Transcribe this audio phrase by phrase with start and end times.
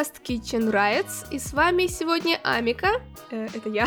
[0.00, 2.88] подкаст Kitchen Riots, и с вами сегодня Амика,
[3.30, 3.84] э, это я,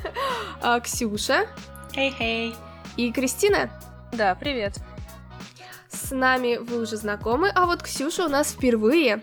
[0.60, 1.46] а, Ксюша.
[1.94, 2.56] Хей-хей.
[2.96, 3.70] И Кристина.
[4.12, 4.80] Да, привет.
[5.88, 9.20] С нами вы уже знакомы, а вот Ксюша у нас впервые.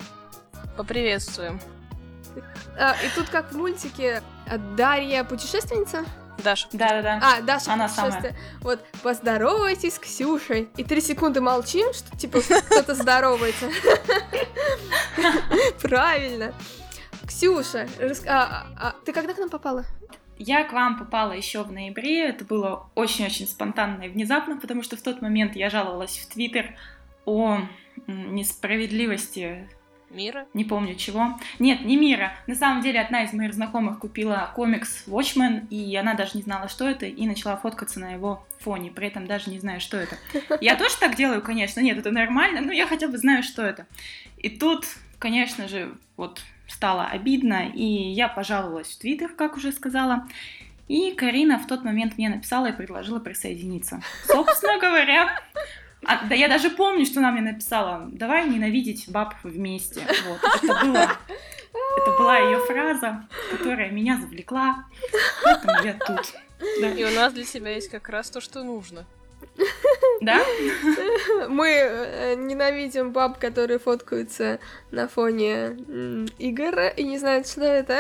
[0.78, 1.60] Поприветствуем.
[2.80, 4.24] А, и тут как в мультике
[4.78, 6.06] Дарья путешественница.
[6.42, 6.68] Даша.
[6.74, 7.20] Да-да-да.
[7.22, 8.36] А, Даша Она путешествие.
[8.62, 10.70] Вот, поздоровайтесь с Ксюшей.
[10.78, 13.70] И три секунды молчим, что типа кто-то здоровается.
[15.82, 16.54] Правильно.
[17.28, 17.88] Ксюша,
[18.28, 19.86] а, а, а, ты когда к нам попала?
[20.38, 22.30] Я к вам попала еще в ноябре.
[22.30, 26.76] Это было очень-очень спонтанно и внезапно, потому что в тот момент я жаловалась в Твиттер
[27.26, 27.60] о
[28.08, 29.70] несправедливости
[30.14, 30.46] Мира?
[30.54, 31.40] не помню чего.
[31.60, 32.34] Нет, не мира.
[32.48, 36.68] На самом деле, одна из моих знакомых купила комикс Watchmen, и она даже не знала,
[36.68, 40.18] что это, и начала фоткаться на его фоне, при этом даже не знаю, что это.
[40.62, 43.88] Я тоже так делаю, конечно, нет, это нормально, но я хотя бы знаю, что это.
[44.38, 44.86] И тут,
[45.20, 50.28] конечно же, вот стало обидно, и я пожаловалась в Твиттер, как уже сказала,
[50.88, 54.02] и Карина в тот момент мне написала и предложила присоединиться.
[54.26, 55.40] Собственно говоря,
[56.06, 60.02] а, да я даже помню, что она мне написала, давай ненавидеть баб вместе.
[60.28, 61.12] Вот, это было,
[61.98, 64.86] это была ее фраза, которая меня завлекла,
[65.44, 66.34] поэтому я тут.
[66.82, 66.92] Да?
[66.92, 69.06] И у нас для тебя есть как раз то, что нужно.
[70.22, 70.40] Да?
[71.50, 74.60] Мы э, ненавидим баб, которые фоткаются
[74.92, 75.78] на фоне
[76.38, 78.00] игр и не знают, что это.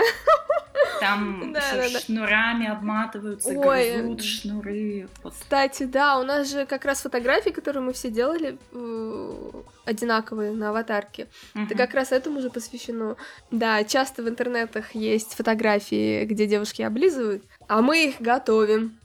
[0.99, 1.99] Там Да, ш- да, да.
[1.99, 3.91] шнурами обматываются, Ой.
[3.97, 5.07] грызут шнуры.
[5.23, 5.33] Вот.
[5.33, 9.51] Кстати, да, у нас же как раз фотографии, которые мы все делали, э,
[9.85, 11.27] одинаковые на аватарке.
[11.53, 11.77] Это Мгм.
[11.77, 13.15] как раз этому же посвящено.
[13.51, 18.97] Да, часто в интернетах есть фотографии, где девушки облизывают, а мы их готовим.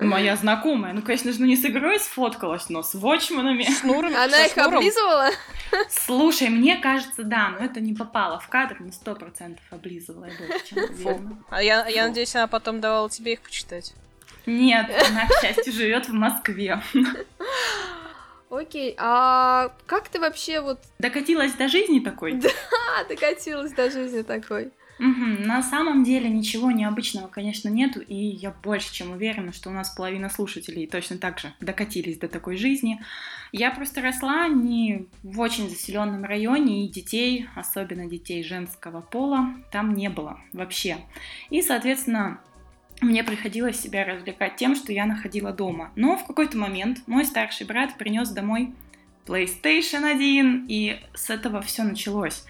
[0.00, 3.64] Моя знакомая, ну, конечно же, ну не с игрой сфоткалась, но с вотчманами.
[3.80, 4.76] Шнуром, Она их шнуром.
[4.76, 5.30] облизывала?
[5.90, 10.32] Слушай, мне кажется, да, но это не попало в кадр, на сто процентов облизывала, я
[10.46, 11.44] больше чем.
[11.50, 12.08] А я, я Фу.
[12.08, 13.94] надеюсь, она потом давала тебе их почитать.
[14.46, 16.80] Нет, она, к счастью, живет в Москве.
[18.50, 22.34] Окей, а как ты вообще вот Докатилась до жизни такой?
[22.34, 22.50] Да.
[23.08, 24.70] докатилась до жизни такой?
[24.98, 25.42] Мгм.
[25.42, 29.90] На самом деле ничего необычного, конечно, нету, и я больше чем уверена, что у нас
[29.90, 33.00] половина слушателей точно так же докатились до такой жизни.
[33.50, 39.94] Я просто росла не в очень заселенном районе, и детей, особенно детей женского пола, там
[39.94, 40.98] не было вообще.
[41.50, 42.40] И, соответственно,
[43.00, 45.90] мне приходилось себя развлекать тем, что я находила дома.
[45.96, 48.72] Но в какой-то момент мой старший брат принес домой
[49.26, 52.44] PlayStation 1, и с этого все началось.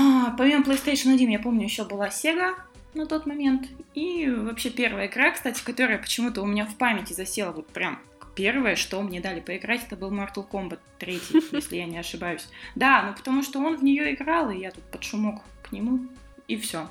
[0.00, 2.54] А, помимо PlayStation 1, я помню, еще была Sega
[2.94, 3.66] на тот момент.
[3.94, 7.98] И вообще первая игра, кстати, которая почему-то у меня в памяти засела, вот прям
[8.36, 11.20] первое, что мне дали поиграть, это был Mortal Kombat 3,
[11.52, 12.46] если я не ошибаюсь.
[12.76, 16.06] Да, ну потому что он в нее играл, и я тут под шумок к нему,
[16.46, 16.88] и все.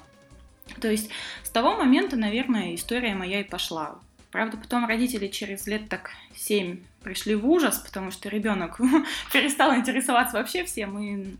[0.81, 1.09] То есть
[1.43, 3.99] с того момента, наверное, история моя и пошла.
[4.31, 8.81] Правда, потом родители через лет так 7 пришли в ужас, потому что ребенок
[9.31, 11.37] перестал интересоваться вообще всем и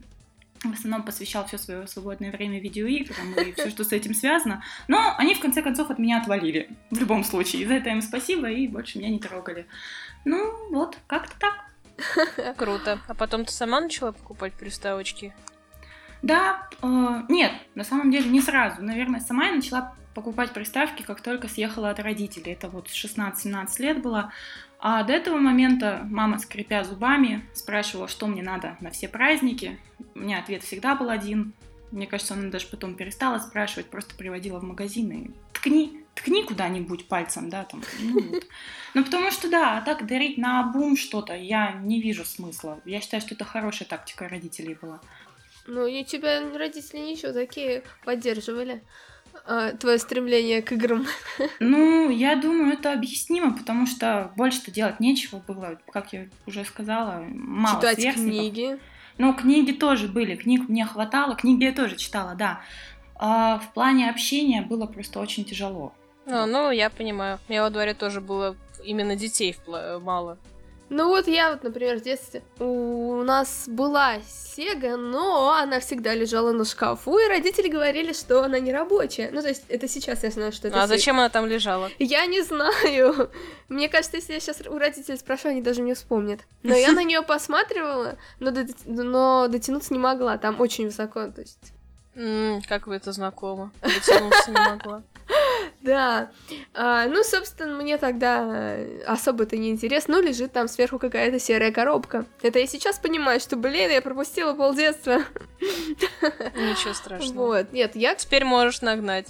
[0.64, 4.64] в основном посвящал все свое свободное время видеоиграм и все, что с этим связано.
[4.88, 6.70] Но они в конце концов от меня отвалили.
[6.92, 7.68] В любом случае.
[7.68, 9.68] За это им спасибо и больше меня не трогали.
[10.26, 12.56] Ну, вот, как-то так.
[12.58, 13.00] Круто.
[13.08, 15.34] А потом ты сама начала покупать приставочки?
[16.22, 18.84] Да, э, нет, на самом деле не сразу.
[18.84, 22.54] Наверное, сама я начала покупать приставки, как только съехала от родителей.
[22.54, 24.32] Это вот 16-17 лет было.
[24.80, 29.80] А до этого момента мама, скрипя зубами, спрашивала, что мне надо на все праздники.
[30.14, 31.54] У меня ответ всегда был один.
[31.92, 37.08] Мне кажется, она даже потом перестала спрашивать, просто приводила в магазин и ткни, ткни куда-нибудь
[37.08, 38.42] пальцем, да, там, ну.
[38.94, 42.80] Ну, потому что, да, а так дарить на обум что-то я не вижу смысла.
[42.84, 45.00] Я считаю, что это хорошая тактика родителей была.
[45.66, 48.84] Ну, и тебя родители ничего такие поддерживали.
[49.48, 51.06] А, твое стремление к играм.
[51.60, 57.24] Ну, я думаю, это объяснимо, потому что больше-то делать нечего было, как я уже сказала,
[57.30, 58.32] мало Читать сверстников.
[58.32, 58.78] книги.
[59.18, 62.62] Ну, книги тоже были, книг мне хватало, книги я тоже читала, да.
[63.16, 65.94] А в плане общения было просто очень тяжело.
[66.26, 67.40] Ну, ну, я понимаю.
[67.48, 69.56] У меня во дворе тоже было именно детей
[70.02, 70.38] мало.
[70.90, 76.52] Ну вот я вот, например, в детстве у нас была Сега, но она всегда лежала
[76.52, 79.30] на шкафу, и родители говорили, что она не рабочая.
[79.32, 80.98] Ну, то есть это сейчас я знаю, что это а Сега.
[80.98, 81.90] зачем она там лежала?
[82.00, 83.30] Я не знаю.
[83.68, 86.42] Мне кажется, если я сейчас у родителей спрошу, они даже не вспомнят.
[86.64, 90.38] Но я на нее посматривала, но, дот- но дотянуться не могла.
[90.38, 91.74] Там очень высоко, то есть.
[92.68, 93.72] Как вы это знакомо?
[93.82, 95.04] Дотянуться не могла.
[95.82, 96.32] Да.
[96.74, 100.18] А, ну, собственно, мне тогда особо-то не интересно.
[100.18, 102.26] Ну, лежит там сверху какая-то серая коробка.
[102.42, 105.24] Это я сейчас понимаю, что, блин, я пропустила полдетства.
[105.62, 107.46] Ничего страшного.
[107.46, 107.74] Вот.
[107.74, 108.16] Нет, я...
[108.16, 109.28] Теперь можешь нагнать.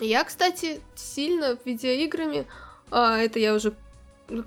[0.00, 2.46] Я, кстати, сильно видеоиграми...
[2.90, 3.74] А, это я уже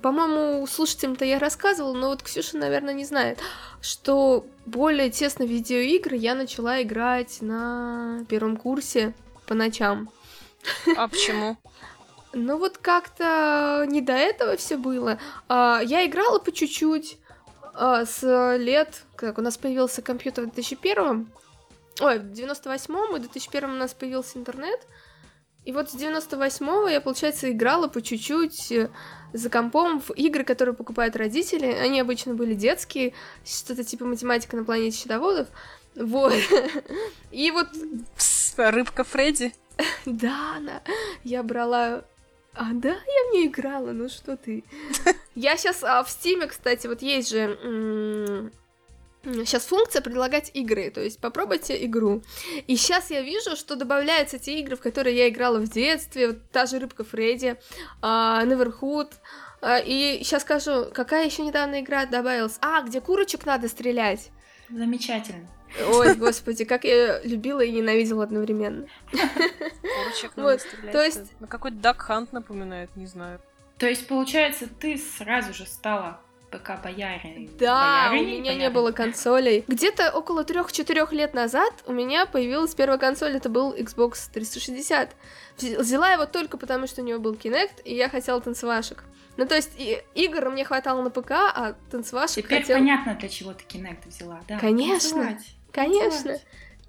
[0.02, 3.38] по-моему, слушателям-то я рассказывала, но вот Ксюша, наверное, не знает,
[3.80, 9.14] что более тесно видеоигры я начала играть на первом курсе
[9.46, 10.10] по ночам.
[10.96, 11.56] А почему?
[12.32, 15.18] Ну вот как-то не до этого все было.
[15.48, 17.18] А, я играла по чуть-чуть
[17.74, 21.28] а, с лет, как у нас появился компьютер в 2001
[22.00, 24.80] Ой, в 98-м и в 2001 у нас появился интернет.
[25.64, 28.88] И вот с 98-го я, получается, играла по чуть-чуть э,
[29.32, 31.66] за компом в игры, которые покупают родители.
[31.66, 33.14] Они обычно были детские,
[33.44, 35.48] что-то типа математика на планете щитоводов.
[35.96, 36.32] Вот.
[37.32, 37.68] И вот...
[38.16, 39.52] Пс, рыбка Фредди.
[40.06, 40.82] Да, она...
[41.24, 42.04] Я брала...
[42.54, 44.64] А, да, я в нее играла, ну что ты.
[45.36, 48.50] Я сейчас а, в Стиме, кстати, вот есть же
[49.22, 52.22] Сейчас функция предлагать игры, то есть попробуйте игру.
[52.66, 56.50] И сейчас я вижу, что добавляются те игры, в которые я играла в детстве, вот
[56.50, 57.56] та же Рыбка Фредди,
[58.00, 59.12] Neverhood,
[59.60, 62.58] uh, и сейчас скажу, какая еще недавно игра добавилась?
[62.60, 64.30] А, где курочек надо стрелять.
[64.70, 65.48] Замечательно.
[65.92, 68.86] Ой, господи, как я любила и ненавидела одновременно.
[69.10, 70.60] Курочек вот.
[70.92, 71.32] То есть...
[71.48, 73.40] Какой-то Duck Hunt напоминает, не знаю.
[73.78, 76.20] То есть, получается, ты сразу же стала
[76.50, 77.48] ПК бояре.
[77.58, 78.58] Да, Боярыней, у меня боярыней.
[78.58, 79.64] не было консолей.
[79.68, 85.14] Где-то около трех-четырех лет назад у меня появилась первая консоль, это был Xbox 360.
[85.58, 89.04] Взяла его только потому, что у него был Kinect, и я хотела танцевашек.
[89.38, 92.76] Ну, то есть, и, игр мне хватало на ПК, а танцевашек Теперь хотел...
[92.76, 94.58] понятно, для чего ты Kinect взяла, да?
[94.58, 95.56] Конечно, Танцевать.
[95.70, 96.10] конечно.
[96.10, 96.46] Танцевать.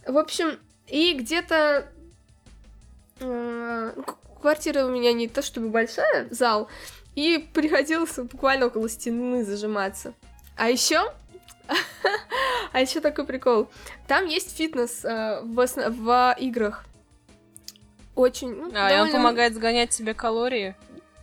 [0.07, 1.87] В общем, и где-то...
[3.19, 3.93] Э,
[4.41, 6.69] квартира у меня не то чтобы большая, зал,
[7.13, 10.15] и приходилось буквально около стены зажиматься.
[10.57, 11.13] А еще
[12.73, 13.69] а еще такой прикол.
[14.07, 15.95] Там есть фитнес э, в, основ...
[15.95, 16.83] в играх.
[18.15, 18.55] Очень.
[18.55, 18.95] Ну, а, довольно...
[18.95, 20.75] и он помогает сгонять себе калории.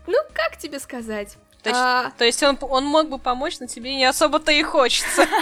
[0.07, 1.37] Ну, как тебе сказать?
[1.63, 2.13] То, а...
[2.17, 5.27] то есть он, он мог бы помочь, но тебе не особо-то и хочется.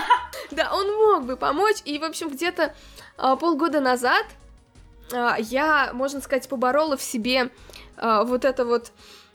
[0.50, 1.78] Да, он мог бы помочь.
[1.84, 2.74] И, в общем, где-то
[3.16, 4.26] а, полгода назад
[5.12, 7.50] а, я, можно сказать, поборола в себе
[7.96, 8.92] вот это вот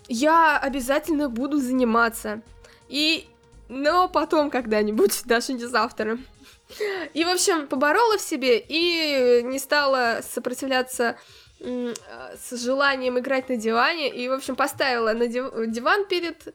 [0.09, 2.41] я обязательно буду заниматься.
[2.89, 3.27] И...
[3.69, 6.17] Но потом когда-нибудь, даже не завтра.
[7.13, 11.17] И, в общем, поборола в себе и не стала сопротивляться
[11.59, 14.09] с желанием играть на диване.
[14.09, 16.53] И, в общем, поставила на диван перед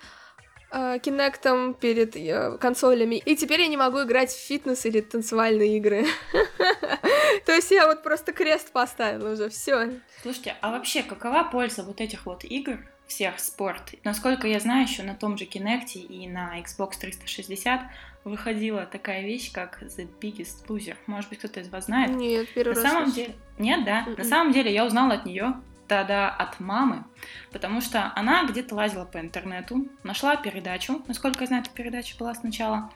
[0.70, 3.16] э, Кинектом, перед э, консолями.
[3.16, 6.06] И теперь я не могу играть в фитнес или танцевальные игры.
[7.46, 10.00] То есть я вот просто крест поставила уже, все.
[10.22, 13.94] Слушайте, а вообще какова польза вот этих вот игр всех спорт.
[14.02, 17.80] Насколько я знаю, еще на том же Kinect и на Xbox 360
[18.24, 20.96] выходила такая вещь, как The Biggest Loser.
[21.06, 22.10] Может быть, кто-то из вас знает?
[22.10, 22.92] Нет, первый на раз.
[22.92, 23.34] самом деле...
[23.58, 24.00] Нет, да.
[24.02, 24.16] Mm-mm.
[24.16, 24.24] На м-м.
[24.24, 25.54] самом деле я узнала от нее
[25.86, 27.04] тогда от мамы,
[27.52, 32.34] потому что она где-то лазила по интернету, нашла передачу, насколько я знаю, эта передача была
[32.34, 32.90] сначала,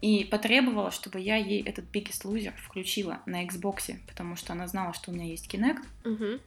[0.00, 4.94] и потребовала, чтобы я ей этот Biggest Loser включила на Xbox, потому что она знала,
[4.94, 5.82] что у меня есть Kinect.
[6.04, 6.40] Mm-hmm.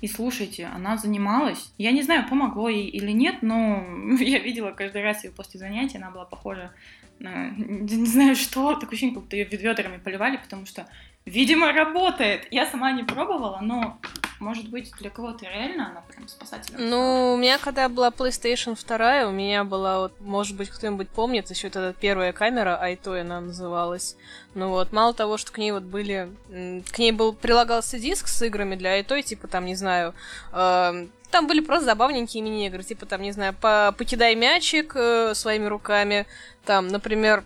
[0.00, 1.72] И слушайте, она занималась.
[1.76, 3.84] Я не знаю, помогло ей или нет, но
[4.20, 6.72] я видела каждый раз ее после занятия, она была похожа
[7.20, 10.86] не знаю что, такое ощущение, как будто ее ведрами поливали, потому что
[11.28, 12.48] Видимо, работает.
[12.50, 13.98] Я сама не пробовала, но
[14.40, 16.88] может быть, для кого-то реально она прям спасательная.
[16.88, 21.50] Ну, у меня когда была PlayStation 2, у меня была вот, может быть, кто-нибудь помнит,
[21.50, 24.16] еще эта первая камера, Айтой она называлась.
[24.54, 26.30] Ну вот, мало того, что к ней вот были...
[26.48, 30.14] К ней был прилагался диск с играми для Айтой, типа там, не знаю,
[30.52, 35.66] э, там были просто забавненькие мини-игры, типа там, не знаю, по покидай мячик э, своими
[35.66, 36.26] руками,
[36.64, 37.44] там, например,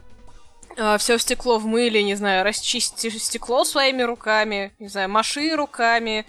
[0.79, 6.27] а, все стекло в мыле, не знаю, расчисти стекло своими руками, не знаю, маши руками.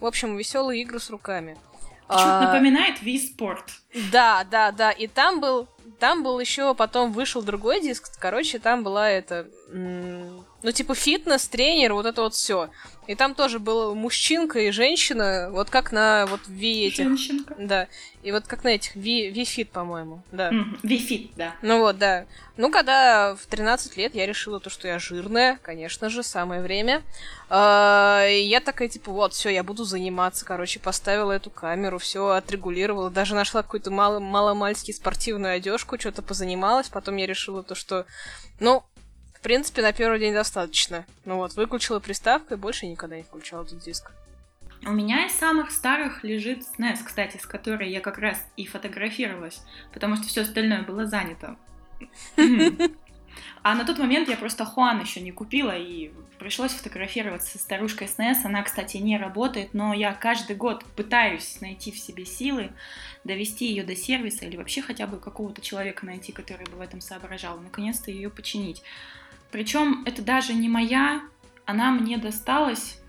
[0.00, 1.56] В общем, веселые игры с руками.
[2.10, 2.40] Чуть а...
[2.40, 3.64] напоминает Wii Sport.
[4.12, 4.90] Да, да, да.
[4.90, 8.10] И там был, там был еще потом вышел другой диск.
[8.18, 9.48] Короче, там была это,
[10.62, 12.70] ну типа фитнес, тренер, вот это вот все.
[13.06, 17.04] И там тоже был мужчинка и женщина, вот как на вот Ви этих.
[17.04, 17.54] Женщинка.
[17.58, 17.88] Да.
[18.22, 20.22] И вот как на этих Ви, Вифит, по-моему.
[20.30, 20.50] Да.
[20.82, 21.54] Вифит, да.
[21.62, 22.26] Ну вот, да.
[22.58, 27.02] Ну, когда в 13 лет я решила то, что я жирная, конечно же, самое время.
[27.48, 33.10] А, я такая, типа, вот, все, я буду заниматься, короче, поставила эту камеру, все отрегулировала,
[33.10, 38.04] даже нашла какую-то мало маломальски спортивную одежку, что-то позанималась, потом я решила то, что,
[38.60, 38.82] ну,
[39.38, 41.06] в принципе, на первый день достаточно.
[41.24, 44.10] Ну вот, выключила приставку и больше никогда не включала этот диск.
[44.84, 49.60] У меня из самых старых лежит SNES, кстати, с которой я как раз и фотографировалась,
[49.92, 51.56] потому что все остальное было занято.
[53.62, 58.08] А на тот момент я просто Хуан еще не купила, и пришлось фотографироваться со старушкой
[58.08, 58.38] SNES.
[58.44, 62.70] Она, кстати, не работает, но я каждый год пытаюсь найти в себе силы,
[63.22, 67.00] довести ее до сервиса или вообще хотя бы какого-то человека найти, который бы в этом
[67.00, 68.82] соображал, наконец-то ее починить.
[69.50, 71.22] Причем это даже не моя,
[71.64, 73.00] она мне досталась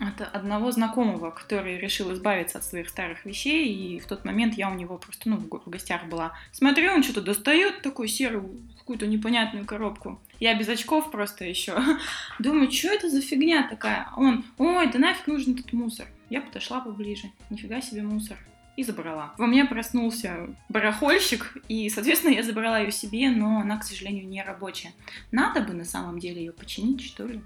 [0.00, 4.70] от одного знакомого, который решил избавиться от своих старых вещей, и в тот момент я
[4.70, 6.32] у него просто, ну, в гостях была.
[6.52, 10.20] Смотрю, он что-то достает такую серую, какую-то непонятную коробку.
[10.38, 11.76] Я без очков просто еще.
[12.38, 14.08] Думаю, что это за фигня такая?
[14.16, 16.06] Он, ой, да нафиг нужен этот мусор.
[16.30, 17.30] Я подошла поближе.
[17.50, 18.38] Нифига себе мусор.
[18.78, 19.34] И забрала.
[19.38, 24.40] Во мне проснулся барахольщик, и, соответственно, я забрала ее себе, но она, к сожалению, не
[24.40, 24.92] рабочая.
[25.32, 27.40] Надо бы на самом деле ее починить, что ли?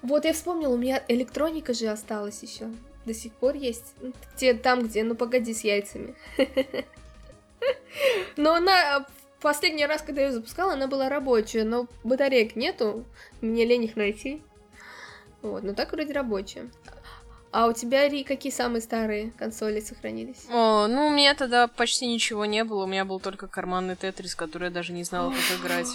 [0.00, 2.70] Вот я вспомнила, у меня электроника же осталась еще.
[3.04, 3.94] До сих пор есть.
[4.36, 6.14] Где, там, где, ну погоди с яйцами.
[8.36, 9.04] Но она
[9.40, 13.04] последний раз, когда я ее запускала, она была рабочая, но батареек нету,
[13.40, 14.40] мне лень их найти.
[15.42, 16.70] Вот, но так вроде рабочая.
[17.52, 20.46] А у тебя, Ри, какие самые старые консоли сохранились?
[20.50, 22.84] О, ну, у меня тогда почти ничего не было.
[22.84, 25.88] У меня был только карманный тетрис, который я даже не знала, как играть.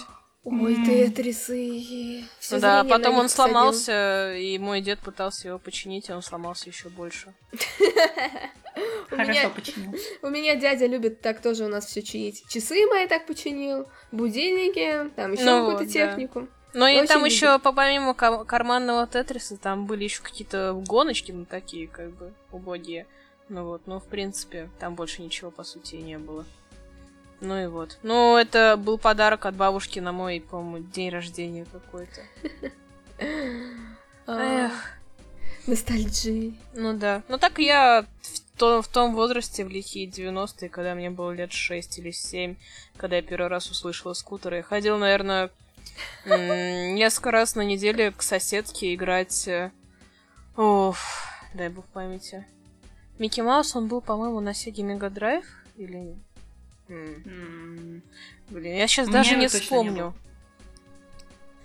[0.44, 2.24] Ой, тетрисы.
[2.38, 6.88] Всё да, потом он сломался, и мой дед пытался его починить, и он сломался еще
[6.88, 7.34] больше.
[9.08, 9.92] Хорошо починил.
[10.22, 12.44] У меня дядя любит так тоже у нас все чинить.
[12.48, 16.48] Часы мои так починил, будильники, там еще ну какую-то технику.
[16.76, 22.10] Ну и там еще, помимо карманного тетриса, там были еще какие-то гоночки, ну такие, как
[22.10, 23.06] бы, убогие.
[23.48, 26.44] Ну вот, ну в принципе, там больше ничего, по сути, и не было.
[27.40, 27.96] Ну и вот.
[28.02, 32.20] Ну, это был подарок от бабушки на мой, по-моему, день рождения какой-то.
[34.26, 34.72] Эх.
[35.66, 36.52] Ностальджи.
[36.74, 37.22] Ну да.
[37.28, 41.52] Ну так я в том, в том возрасте, в лихие 90-е, когда мне было лет
[41.52, 42.56] 6 или 7,
[42.98, 45.50] когда я первый раз услышала скутеры, я ходила, наверное,
[46.24, 49.46] несколько раз на неделю к соседке играть...
[49.48, 49.70] Э,
[50.56, 52.46] Оф, дай бог памяти.
[53.18, 55.44] Микки Маус, он был, по-моему, на Sega Mega Drive
[55.76, 56.16] или
[56.88, 60.14] Блин, я сейчас даже не вспомню.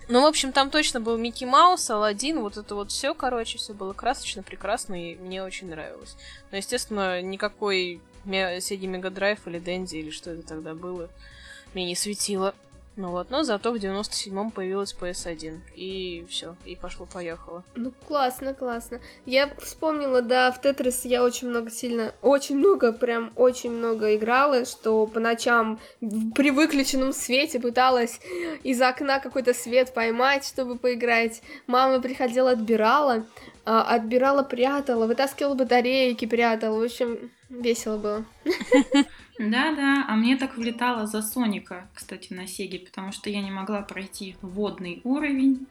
[0.08, 3.72] ну, в общем, там точно был Микки Маус, Алладин, вот это вот все, короче, все
[3.72, 6.16] было красочно, прекрасно, и мне очень нравилось.
[6.50, 11.08] Но, естественно, никакой Sega Mega Drive или Дэнди, или что это тогда было,
[11.74, 12.54] мне не светило.
[12.94, 15.60] Ну вот, но зато в 97-м появилась PS1.
[15.74, 17.64] И все, и пошло-поехало.
[17.74, 19.00] Ну, классно, классно.
[19.24, 24.66] Я вспомнила, да, в Тетрис я очень много сильно, очень много, прям очень много играла,
[24.66, 25.80] что по ночам
[26.34, 28.20] при выключенном свете пыталась
[28.62, 31.40] из окна какой-то свет поймать, чтобы поиграть.
[31.66, 33.24] Мама приходила, отбирала,
[33.64, 36.78] а, отбирала, прятала, вытаскивала батарейки, прятала.
[36.78, 38.24] В общем, весело было.
[39.50, 43.82] Да-да, а мне так влетало за Соника, кстати, на Сеге, потому что я не могла
[43.82, 45.66] пройти водный уровень.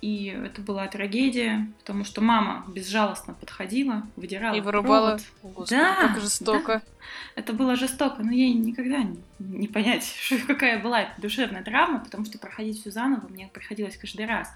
[0.00, 5.18] И это была трагедия, потому что мама безжалостно подходила, выдирала И вырубала.
[5.42, 6.82] Господи, да, как жестоко.
[6.84, 7.10] Да.
[7.36, 12.00] Это было жестоко, но ей никогда не, не понять, что, какая была эта душевная травма,
[12.00, 14.52] потому что проходить все заново мне приходилось каждый раз.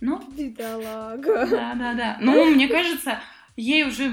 [0.00, 1.46] Ну, бедолага.
[1.46, 2.18] Да, да, да.
[2.20, 3.20] Ну, мне кажется,
[3.56, 4.10] ей уже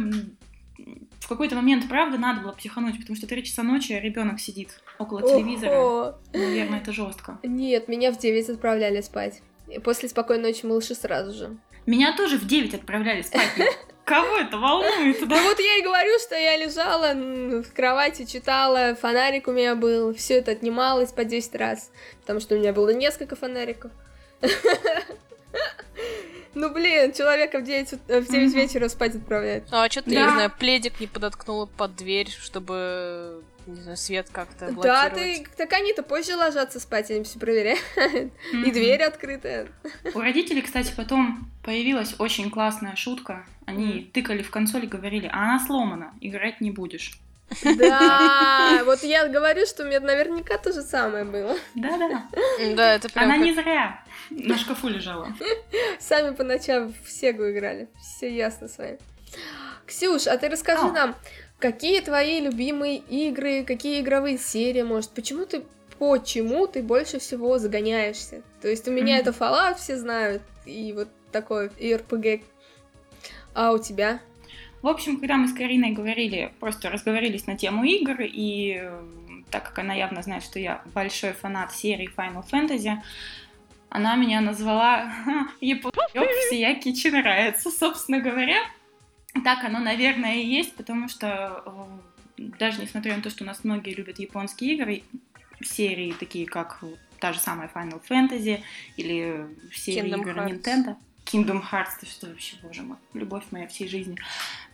[1.19, 5.21] в какой-то момент, правда, надо было психануть, потому что три часа ночи ребенок сидит около
[5.21, 5.77] телевизора.
[5.77, 6.15] Ого.
[6.33, 7.39] Наверное, это жестко.
[7.43, 9.41] Нет, меня в 9 отправляли спать.
[9.83, 11.57] После спокойной ночи малыши сразу же.
[11.85, 13.49] Меня тоже в 9 отправляли спать.
[14.05, 15.27] Кого это волнует?
[15.27, 17.13] Да вот я и говорю, что я лежала
[17.61, 22.55] в кровати, читала, фонарик у меня был, все это отнималось по 10 раз, потому что
[22.55, 23.91] у меня было несколько фонариков.
[26.53, 29.63] Ну блин, человека в 9, в 9 вечера спать отправляет.
[29.71, 30.25] А что ты, да.
[30.25, 34.71] не знаю, пледик не подоткнула под дверь, чтобы не знаю, свет как-то.
[34.71, 37.81] Да, ты, так они-то позже ложатся спать, они все проверяют.
[37.95, 38.63] Mm-hmm.
[38.65, 39.67] И дверь открытая.
[40.13, 43.45] У родителей, кстати, потом появилась очень классная шутка.
[43.65, 44.11] Они mm.
[44.11, 47.19] тыкали в консоль и говорили, а она сломана, играть не будешь.
[47.63, 51.55] Да, вот я говорю, что у меня наверняка то же самое было.
[51.75, 52.27] Да-да.
[52.75, 55.33] Да, это прям Она не зря на шкафу лежала.
[55.99, 57.89] Сами по ночам в Сегу играли.
[58.01, 58.97] Все ясно с вами.
[59.85, 60.91] Ксюш, а ты расскажи а.
[60.91, 61.15] нам,
[61.59, 65.63] какие твои любимые игры, какие игровые серии, может, почему ты
[65.99, 68.41] почему ты больше всего загоняешься?
[68.61, 69.21] То есть у меня mm-hmm.
[69.21, 72.43] это Fallout все знают, и вот такое, и RPG.
[73.53, 74.19] А у тебя?
[74.81, 78.89] В общем, когда мы с Кариной говорили, просто разговорились на тему игр, и
[79.51, 82.97] так как она явно знает, что я большой фанат серии Final Fantasy,
[83.89, 85.13] она меня назвала
[85.61, 87.69] Японёк всеяки нравится.
[87.69, 88.57] Собственно говоря,
[89.43, 91.63] так оно, наверное, и есть, потому что
[92.37, 95.03] э, даже несмотря на то, что у нас многие любят японские игры,
[95.61, 96.83] серии такие, как
[97.19, 98.61] та же самая Final Fantasy
[98.97, 100.63] или серии Kingdom игр Hearts.
[100.63, 100.95] Nintendo.
[101.31, 104.17] Kingdom Hearts, ты что вообще, боже мой, любовь моя всей жизни.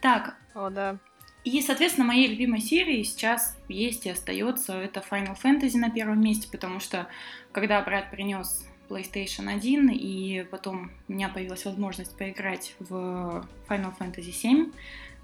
[0.01, 0.97] Так, О, да.
[1.43, 6.47] и, соответственно, моей любимой серией сейчас есть и остается это Final Fantasy на первом месте,
[6.51, 7.07] потому что
[7.51, 14.31] когда брат принес PlayStation 1, и потом у меня появилась возможность поиграть в Final Fantasy
[14.31, 14.71] 7,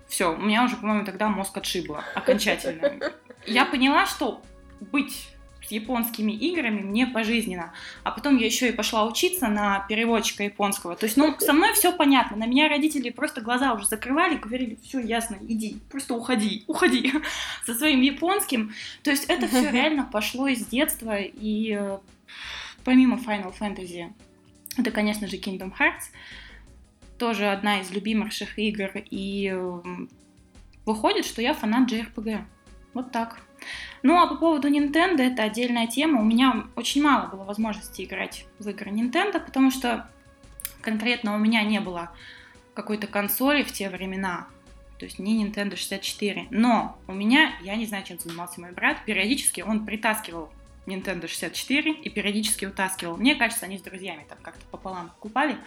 [0.07, 3.11] все, у меня уже, по-моему, тогда мозг отшибло окончательно.
[3.45, 4.41] Я поняла, что
[4.79, 5.32] быть
[5.65, 7.73] с японскими играми мне пожизненно.
[8.03, 10.95] А потом я еще и пошла учиться на переводчика японского.
[10.95, 12.37] То есть, ну, со мной все понятно.
[12.37, 17.13] На меня родители просто глаза уже закрывали, говорили, все ясно, иди, просто уходи, уходи
[17.65, 18.73] со своим японским.
[19.03, 21.17] То есть это все реально пошло из детства.
[21.17, 21.99] И э,
[22.83, 24.11] помимо Final Fantasy,
[24.77, 26.11] это, конечно же, Kingdom Hearts.
[27.17, 28.91] Тоже одна из любимейших игр.
[29.09, 29.81] И э,
[30.85, 32.41] выходит, что я фанат JRPG.
[32.93, 33.39] Вот так.
[34.01, 36.21] Ну, а по поводу Nintendo, это отдельная тема.
[36.21, 40.09] У меня очень мало было возможности играть в игры Nintendo, потому что
[40.81, 42.11] конкретно у меня не было
[42.73, 44.47] какой-то консоли в те времена,
[44.99, 46.47] то есть не Nintendo 64.
[46.49, 50.51] Но у меня, я не знаю, чем занимался мой брат, периодически он притаскивал
[50.85, 53.17] Nintendo 64 и периодически утаскивал.
[53.17, 55.57] Мне кажется, они с друзьями там как-то пополам покупали.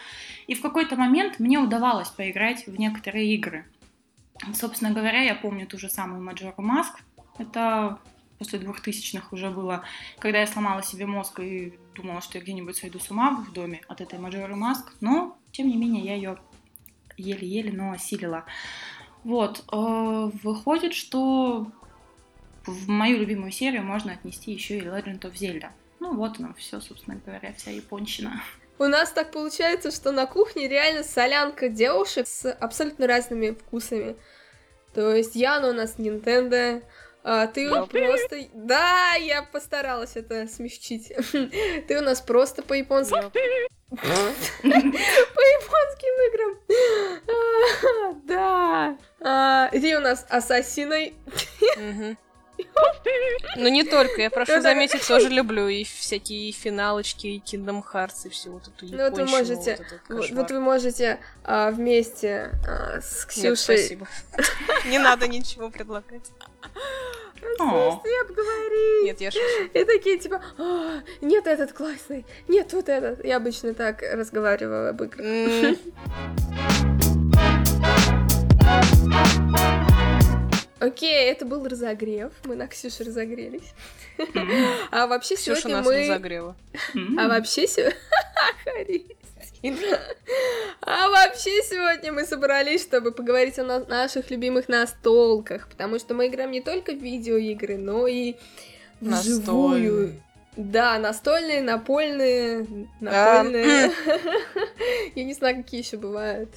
[0.47, 3.67] И в какой-то момент мне удавалось поиграть в некоторые игры.
[4.55, 7.01] Собственно говоря, я помню ту же самую Majora's Mask.
[7.39, 7.99] Это
[8.39, 9.83] после 2000-х уже было,
[10.19, 13.81] когда я сломала себе мозг и думала, что я где-нибудь сойду с ума в доме
[13.89, 14.85] от этой Majora's Mask.
[15.01, 16.39] Но, тем не менее, я ее
[17.17, 18.45] еле-еле, но осилила.
[19.25, 19.65] Вот.
[19.73, 21.67] э, Выходит, что
[22.67, 25.71] в мою любимую серию можно отнести еще и Legend of Zelda.
[26.01, 28.43] Ну вот оно все, собственно говоря, вся японщина.
[28.79, 34.17] У нас так получается, что на кухне реально солянка девушек с абсолютно разными вкусами.
[34.95, 36.83] То есть Яна у нас Nintendo,
[37.29, 37.87] а ты Да.
[37.87, 38.37] просто...
[38.55, 41.13] Да, я постаралась это смягчить.
[41.89, 43.31] Ты у нас просто по японским...
[43.31, 43.99] По
[45.59, 46.59] японским играм.
[47.29, 48.99] А, Да.
[49.21, 51.15] А, Ты у нас ассасиной.
[53.57, 58.27] Ну не только, я прошу Ну, заметить, тоже люблю и всякие финалочки, и Kingdom Hearts,
[58.27, 63.21] и всю вот эту Ну, вот вы можете- вот вы можете а, вместе а, с
[63.21, 63.79] Нет, Ксюшей...
[63.79, 64.09] спасибо.
[64.87, 66.25] Не надо ничего предлагать.
[67.59, 69.05] Я говорить.
[69.05, 69.45] Нет, я шучу.
[69.73, 73.25] И такие типа, «А, нет, этот классный, нет, вот этот.
[73.25, 75.77] Я обычно так разговариваю об играх.
[80.79, 82.33] Окей, это был разогрев.
[82.45, 83.73] Мы на Ксюше разогрелись.
[84.91, 86.01] А вообще Ксюша сегодня нас мы...
[86.03, 86.57] разогрела.
[86.95, 87.19] м.
[87.19, 87.97] А вообще сегодня...
[90.83, 96.29] А вообще сегодня мы собрались, чтобы поговорить о на- наших любимых настолках, потому что мы
[96.29, 98.37] играем не только в видеоигры, но и
[99.01, 100.15] вживую.
[100.57, 102.67] Да, настольные, напольные,
[103.01, 103.91] напольные.
[105.15, 106.51] Я не знаю, какие еще бывают.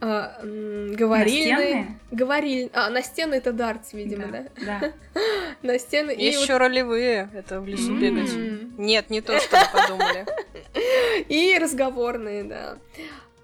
[0.00, 1.56] А, м, Говорильные.
[1.56, 1.98] Настенные?
[2.12, 2.70] Говориль...
[2.72, 4.44] А, настенные это дартс, видимо, да?
[4.64, 4.92] Да.
[5.62, 6.16] Настенные.
[6.16, 8.30] и Есть вот- еще ролевые, это в лесу бегать.
[8.78, 10.26] Нет, не то, что вы подумали.
[11.28, 12.78] И разговорные, да.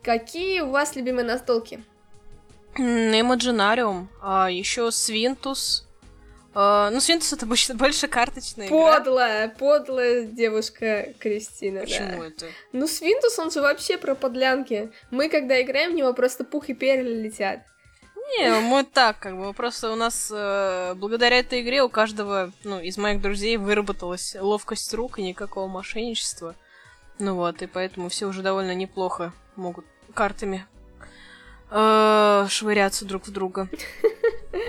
[0.02, 1.82] Какие у вас любимые настолки?
[2.76, 5.83] Имаджинариум, а еще Свинтус.
[6.54, 8.98] А, Ну, Свинтус это обычно больше карточная игра.
[8.98, 12.26] Подлая, подлая девушка Кристина, Почему да.
[12.28, 12.46] это?
[12.72, 14.92] Ну, Свинтус, он же вообще про подлянки.
[15.10, 17.60] Мы, когда играем в него, просто пух и перья летят.
[18.38, 22.80] Не, мы так, как бы, просто у нас э, благодаря этой игре у каждого, ну,
[22.80, 26.54] из моих друзей выработалась ловкость рук и никакого мошенничества.
[27.18, 30.66] Ну вот, и поэтому все уже довольно неплохо могут картами
[32.48, 33.68] швыряться друг в друга.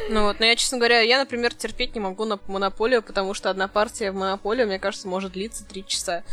[0.10, 3.50] Ну вот, но я, честно говоря, я, например, терпеть не могу на монополию, потому что
[3.50, 6.24] одна партия в монополию, мне кажется, может длиться три часа.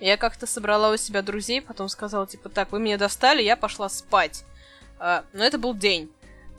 [0.00, 3.88] Я как-то собрала у себя друзей, потом сказала, типа, так, вы меня достали, я пошла
[3.88, 4.44] спать.
[4.98, 6.10] А, но это был день.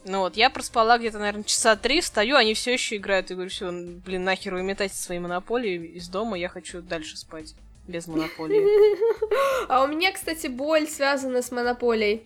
[0.05, 3.31] Ну вот, я проспала где-то, наверное, часа три, встаю, они все еще играют.
[3.31, 7.53] И говорю, все, блин, нахер вы метайте свои монополии из дома, я хочу дальше спать.
[7.87, 8.65] Без монополии.
[9.67, 12.23] А у меня, кстати, боль связана с монополией.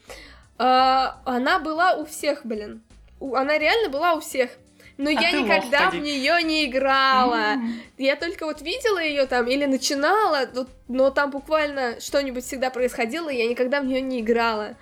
[0.65, 2.83] А, она была у всех, блин.
[3.19, 4.51] Она реально была у всех.
[4.97, 7.53] Но я ты лох, никогда в нее не играла.
[7.53, 7.81] М.
[7.97, 13.29] Я только вот видела ее там или начинала, но, но там буквально что-нибудь всегда происходило,
[13.29, 14.75] и я никогда в нее не играла.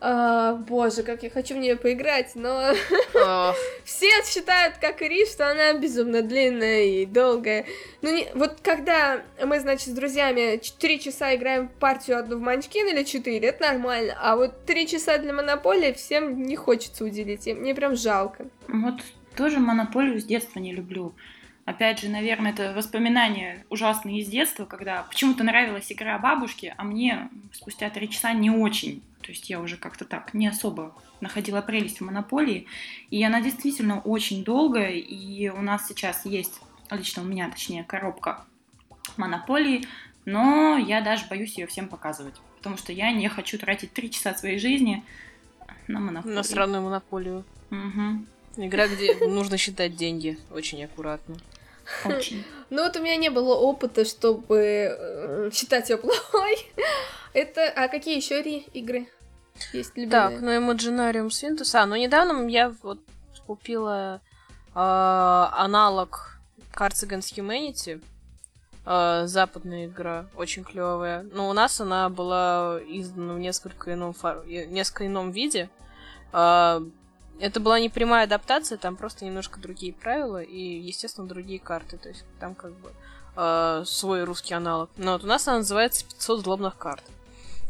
[0.00, 2.72] А, боже, как я хочу в нее поиграть, но
[3.84, 7.64] все считают, как и Риш, что она безумно длинная и долгая.
[8.02, 8.28] Ну, не...
[8.34, 13.48] вот когда мы, значит, с друзьями 4 часа играем партию одну в Манчкин или 4,
[13.48, 14.16] это нормально.
[14.20, 18.46] А вот 3 часа для Монополии всем не хочется уделить, и мне прям жалко.
[18.68, 19.00] Вот
[19.38, 21.14] тоже Монополию с детства не люблю.
[21.64, 27.28] Опять же, наверное, это воспоминания ужасные из детства, когда почему-то нравилась игра бабушки, а мне
[27.52, 29.00] спустя три часа не очень.
[29.22, 32.66] То есть я уже как-то так не особо находила прелесть в монополии.
[33.10, 38.44] И она действительно очень долгая, и у нас сейчас есть, лично у меня точнее, коробка
[39.16, 39.86] монополии,
[40.24, 44.34] но я даже боюсь ее всем показывать, потому что я не хочу тратить три часа
[44.34, 45.04] своей жизни
[45.86, 46.36] на монополию.
[46.36, 47.44] На странную монополию.
[47.70, 48.24] Угу.
[48.56, 51.36] Игра, где нужно считать деньги очень аккуратно.
[52.04, 52.44] Очень.
[52.70, 56.56] Ну вот у меня не было опыта, чтобы э, считать ее плохой.
[57.32, 57.68] Это...
[57.74, 59.08] А какие еще игры
[59.72, 60.10] есть любимые?
[60.10, 61.74] Так, ну Imaginarium Свинтус.
[61.74, 63.00] А, ну недавно я вот
[63.46, 64.20] купила
[64.74, 66.38] э, аналог
[66.74, 68.02] Cards Against Humanity.
[68.84, 71.22] Э, западная игра, очень клевая.
[71.32, 74.44] Но у нас она была издана в несколько ином, фор...
[74.46, 75.68] несколько ином виде.
[76.32, 76.80] Э,
[77.40, 81.96] это была не прямая адаптация, там просто немножко другие правила и, естественно, другие карты.
[81.96, 82.92] То есть там как бы
[83.36, 84.90] э, свой русский аналог.
[84.96, 87.04] Но вот у нас она называется 500 злобных карт.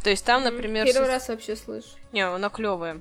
[0.02, 0.86] То есть там, например...
[0.86, 1.08] Первый суть...
[1.08, 1.88] раз вообще слышу.
[2.12, 3.00] Не, она клевая.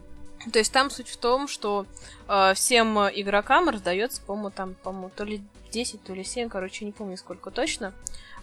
[0.51, 1.85] То есть там суть в том, что
[2.27, 6.91] э, всем игрокам раздается, по-моему, там, по-моему, то ли 10, то ли 7, короче, не
[6.91, 7.93] помню сколько точно,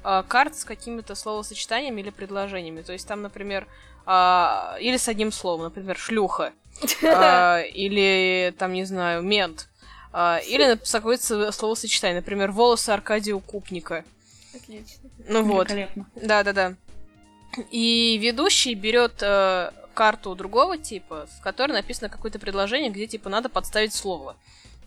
[0.03, 2.83] э, карт с какими-то словосочетаниями или предложениями.
[2.83, 3.67] То есть там, например,
[4.07, 4.11] э,
[4.81, 6.53] или с одним словом, например, шлюха.
[7.05, 9.69] А, или, там, не знаю, мент.
[10.13, 14.05] А, или какое-то словосочетание, например, волосы Аркадия Купника.
[14.55, 15.11] Отлично.
[15.29, 15.71] Ну вот.
[16.15, 16.75] Да-да-да.
[17.71, 23.49] И ведущий берет э, карту другого типа, в которой написано какое-то предложение, где типа надо
[23.49, 24.37] подставить слово.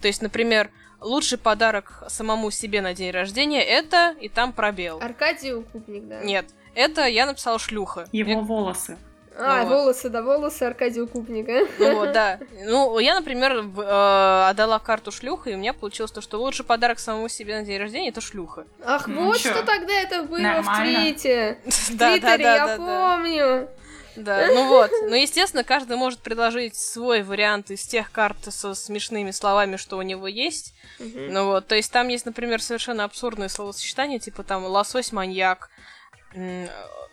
[0.01, 0.69] То есть, например,
[1.01, 4.99] лучший подарок самому себе на день рождения это и там пробел.
[5.01, 6.21] Аркадий Укупник, да?
[6.23, 6.45] Нет,
[6.75, 8.07] это я написала шлюха.
[8.11, 8.41] Его Мне...
[8.41, 8.97] волосы.
[9.39, 9.69] А, вот.
[9.69, 11.67] волосы, да, волосы Аркадия Укупника.
[11.79, 12.39] Ну вот, да.
[12.65, 16.99] Ну, я, например, э, отдала карту шлюха, и у меня получилось то, что лучший подарок
[16.99, 18.65] самому себе на день рождения это шлюха.
[18.83, 19.51] Ах, ну, вот чё?
[19.51, 20.99] что тогда это было Нормально.
[20.99, 21.59] в Твите.
[21.65, 23.69] В Твиттере, я помню.
[24.17, 24.89] Да, ну вот.
[25.03, 30.01] Ну, естественно, каждый может предложить свой вариант из тех карт со смешными словами, что у
[30.01, 30.73] него есть.
[30.99, 35.69] Ну вот, то есть там есть, например, совершенно абсурдные словосочетания, типа там лосось-маньяк,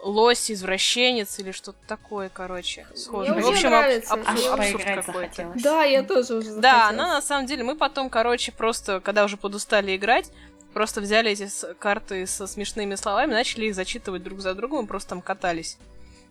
[0.01, 3.41] лось-извращенец или что-то такое, короче, схожее.
[3.41, 5.53] в общем, аб- аб- абсурд какой-то.
[5.57, 9.37] Да, я тоже уже Да, она на самом деле, мы потом, короче, просто, когда уже
[9.37, 10.31] подустали играть,
[10.75, 11.49] просто взяли эти
[11.79, 15.79] карты со смешными словами, начали их зачитывать друг за другом и просто там катались.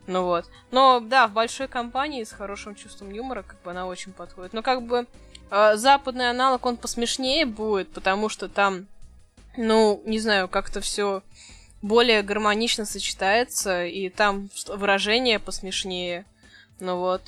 [0.05, 0.45] Ну вот.
[0.71, 4.53] Но да, в большой компании с хорошим чувством юмора, как бы она очень подходит.
[4.53, 5.07] Но как бы
[5.49, 8.85] э, западный аналог, он посмешнее будет, потому что там,
[9.55, 11.23] ну, не знаю, как-то все
[11.83, 16.25] более гармонично сочетается, и там выражение посмешнее.
[16.79, 17.21] Ну вот.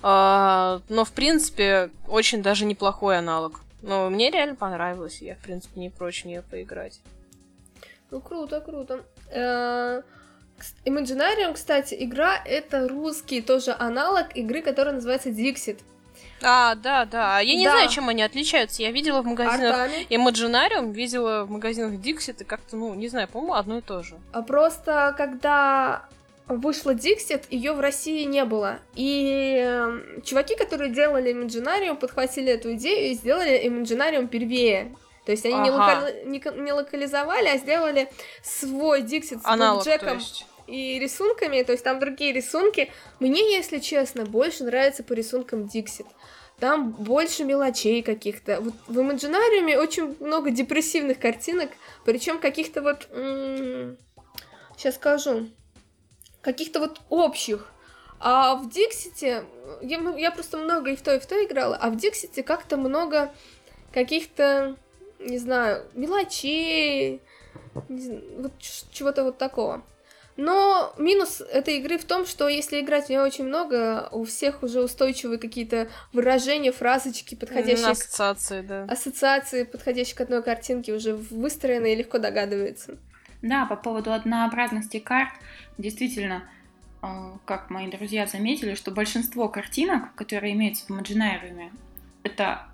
[0.00, 3.60] А, но, в принципе, очень даже неплохой аналог.
[3.82, 7.00] Но мне реально понравилось, я, в принципе, не прочь нее поиграть.
[8.10, 9.04] Ну, круто, круто.
[9.30, 10.02] Э,
[10.84, 15.80] Imaginarium, кстати, игра это русский тоже аналог игры, которая называется Dixit.
[16.42, 17.40] А, да, да.
[17.40, 17.72] Я не да.
[17.72, 18.82] знаю, чем они отличаются.
[18.82, 23.54] Я видела в магазинах Imaginarium, видела в магазинах Dixit, и как-то, ну, не знаю, по-моему,
[23.54, 24.16] одно и то же.
[24.32, 26.04] А просто когда
[26.46, 28.78] вышла Dixit, ее в России не было.
[28.94, 34.94] И э, чуваки, которые делали Imaginarium, подхватили эту идею и сделали Imaginarium первее.
[35.26, 35.64] То есть они ага.
[35.64, 36.22] не, локали...
[36.24, 38.08] не, не локализовали, а сделали
[38.42, 40.18] свой Dixit с Аналог, Джеком
[40.68, 42.92] и рисунками, то есть там другие рисунки.
[43.20, 46.06] Мне, если честно, больше нравится по рисункам Dixit.
[46.60, 48.60] Там больше мелочей каких-то.
[48.60, 51.70] Вот в Imaginarium очень много депрессивных картинок,
[52.04, 53.08] причем каких-то вот...
[54.76, 55.48] сейчас скажу.
[56.42, 57.72] Каких-то вот общих.
[58.20, 59.44] А в Диксите...
[59.80, 62.76] Я, я просто много и в то, и в то играла, а в Диксите как-то
[62.76, 63.32] много
[63.92, 64.76] каких-то,
[65.20, 67.22] не знаю, мелочей,
[67.74, 69.84] вот чего-то вот такого.
[70.38, 74.62] Но минус этой игры в том, что если играть в нее очень много, у всех
[74.62, 77.88] уже устойчивые какие-то выражения, фразочки, подходящие...
[77.88, 78.84] Ассоциации, да.
[78.84, 82.98] Ассоциации, подходящие к одной картинке, уже выстроены и легко догадываются.
[83.42, 85.30] Да, по поводу однообразности карт,
[85.76, 86.48] действительно,
[87.02, 87.06] э,
[87.44, 91.72] как мои друзья заметили, что большинство картинок, которые имеются в Imaginarium,
[92.22, 92.68] это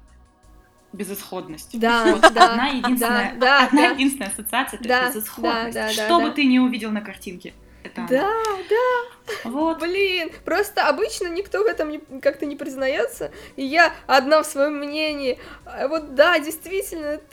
[0.95, 1.79] безысходность.
[1.79, 5.75] Да, вот да, одна единственная, да, одна да, единственная ассоциация, это да, безысходность.
[5.75, 6.31] Да, да, что да, бы да.
[6.33, 7.53] ты не увидел на картинке,
[7.83, 8.59] это это Да, она.
[8.69, 9.51] да.
[9.51, 9.81] Вот.
[9.81, 14.79] Блин, просто обычно никто в этом не- как-то не признается, и я одна в своем
[14.79, 15.39] мнении.
[15.65, 17.25] А Вот да, действительно, это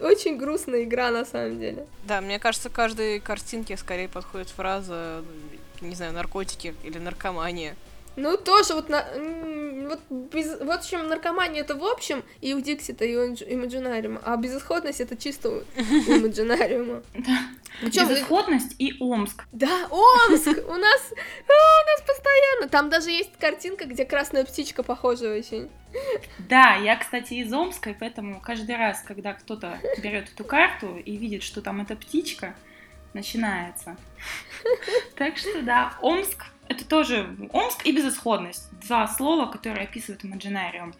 [0.00, 1.86] очень грустная игра на самом деле.
[2.04, 5.22] Да, мне кажется, каждой картинке скорее подходит фраза,
[5.80, 7.76] не знаю, наркотики или наркомания.
[8.16, 9.06] Ну, тоже вот, на,
[9.88, 10.00] вот,
[10.32, 14.20] без, вот в чем наркомания это в общем, и у Диксита, и у Имадж- Имаджинариума,
[14.24, 17.02] а безысходность это чисто у Имаджинариума.
[17.82, 19.44] Причем, Безысходность и Омск.
[19.52, 20.46] да, Омск!
[20.48, 25.68] У нас, а, у нас постоянно, там даже есть картинка, где красная птичка похожа очень.
[26.48, 31.16] Да, я, кстати, из Омска, и поэтому каждый раз, когда кто-то берет эту карту и
[31.16, 32.54] видит, что там эта птичка,
[33.12, 33.96] начинается.
[35.16, 38.68] Так что да, Омск это тоже Омск и безысходность.
[38.86, 40.94] Два слова, которые описывают Imaginarium.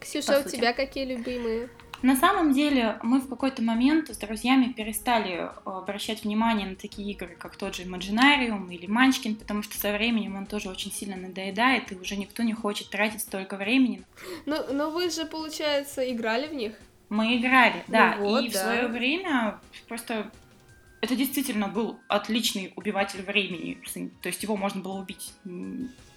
[0.00, 1.68] Ксюша, у тебя какие любимые?
[2.02, 7.10] На самом деле мы в какой-то момент с друзьями перестали э, обращать внимание на такие
[7.10, 11.16] игры, как тот же Imaginarium или Манчкин, потому что со временем он тоже очень сильно
[11.16, 14.04] надоедает, и уже никто не хочет тратить столько времени.
[14.46, 16.74] Ну, но вы же, получается, играли в них?
[17.08, 18.62] Мы играли, да, Ну вот, и в да.
[18.62, 20.30] свое время просто
[21.00, 23.80] это действительно был отличный убиватель времени,
[24.22, 25.32] то есть его можно было убить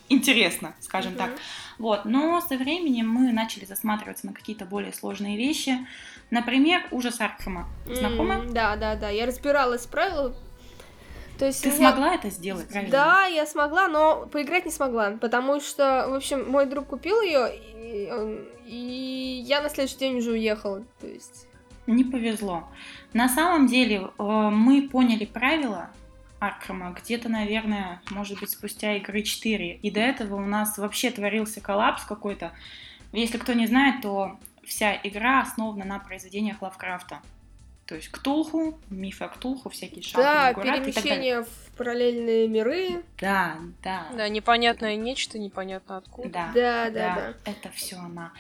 [0.10, 1.30] интересно, скажем так.
[1.30, 1.40] Мгм.
[1.78, 5.88] Вот, но со временем мы начали засматриваться на какие-то более сложные вещи.
[6.32, 7.70] Например, ужас Аркхема.
[7.86, 8.36] Знакома?
[8.36, 9.10] М, Да, да, да.
[9.10, 10.36] Я разбиралась в правилах.
[11.40, 12.92] То есть Ты меня- смогла это сделать, правильно?
[12.92, 17.58] Да, я смогла, но поиграть не смогла, потому что, в общем, мой друг купил ее,
[17.58, 20.84] и, он- и я на следующий день уже уехала.
[21.00, 21.48] То есть.
[21.88, 22.68] Не повезло.
[23.14, 25.90] На самом деле э, мы поняли правила
[26.40, 29.76] Аркхема где-то, наверное, может быть, спустя игры 4.
[29.76, 32.52] И до этого у нас вообще творился коллапс какой-то.
[33.12, 37.20] Если кто не знает, то вся игра основана на произведениях Лавкрафта.
[37.86, 43.04] То есть Ктулху, мифы о Ктулху, всякие шалки, Да, перемещение в параллельные миры.
[43.20, 44.06] Да, да.
[44.16, 46.30] Да, непонятное нечто, непонятно откуда.
[46.30, 47.52] Да, Да, да, да.
[47.52, 48.32] это все она.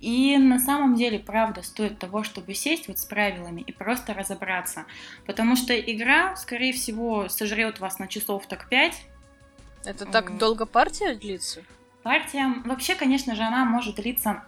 [0.00, 4.84] И на самом деле, правда, стоит того, чтобы сесть вот с правилами и просто разобраться.
[5.26, 8.94] Потому что игра, скорее всего, сожрет вас на часов так 5.
[9.84, 11.62] Это так долго партия длится?
[12.02, 14.44] Партия, вообще, конечно же, она может длиться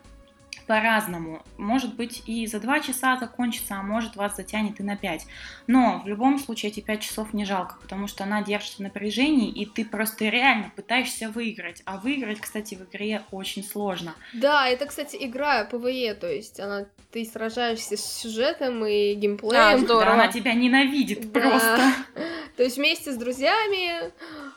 [0.70, 1.42] по-разному.
[1.58, 5.26] Может быть и за 2 часа закончится, а может вас затянет и на 5.
[5.66, 9.50] Но в любом случае эти 5 часов не жалко, потому что она держит в напряжении,
[9.50, 11.82] и ты просто реально пытаешься выиграть.
[11.86, 14.14] А выиграть, кстати, в игре очень сложно.
[14.32, 19.80] Да, это, кстати, игра PvE, то есть она ты сражаешься с сюжетом и А, геймплеем.
[19.80, 20.04] здорово.
[20.04, 21.40] Да, она тебя ненавидит Да.
[21.40, 21.92] просто.
[22.56, 24.12] То есть вместе с друзьями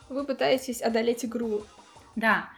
[0.08, 1.64] вы пытаетесь одолеть игру.
[2.14, 2.50] Да.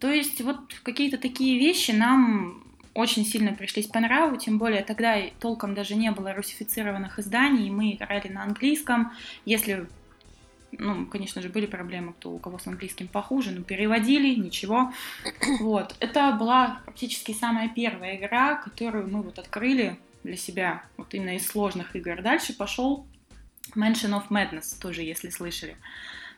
[0.00, 2.64] То есть вот какие-то такие вещи нам
[2.94, 7.70] очень сильно пришлись по нраву, тем более тогда и толком даже не было русифицированных изданий,
[7.70, 9.12] мы играли на английском,
[9.44, 9.86] если,
[10.72, 14.92] ну, конечно же, были проблемы, кто у кого с английским похуже, но переводили, ничего.
[15.60, 21.36] Вот, это была практически самая первая игра, которую мы вот открыли для себя, вот именно
[21.36, 22.22] из сложных игр.
[22.22, 23.06] Дальше пошел
[23.74, 25.76] Mansion of Madness, тоже, если слышали.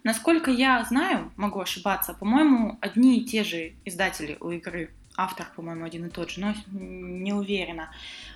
[0.04, 4.90] Насколько я знаю, могу ошибаться, по-моему, одни и те же издатели у игры.
[5.16, 7.90] Автор, по-моему, один и тот же, но не уверена.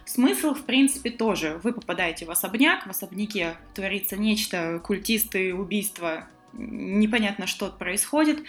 [0.06, 1.60] Смысл, в принципе, тоже.
[1.62, 8.42] Вы попадаете в особняк, в особняке творится нечто, культисты, убийства, непонятно, что происходит,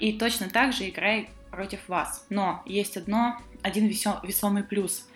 [0.00, 2.26] и точно так же игра против вас.
[2.30, 5.08] Но есть одно, один весомый плюс.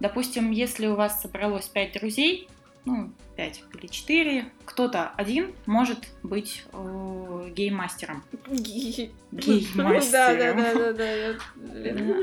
[0.00, 2.48] Допустим, если у вас собралось 5 друзей,
[2.84, 8.24] ну, 5 или 4, кто-то один может быть э, гейммастером.
[9.32, 10.56] Гейммастером.
[10.56, 12.14] Да, да, да, да, да.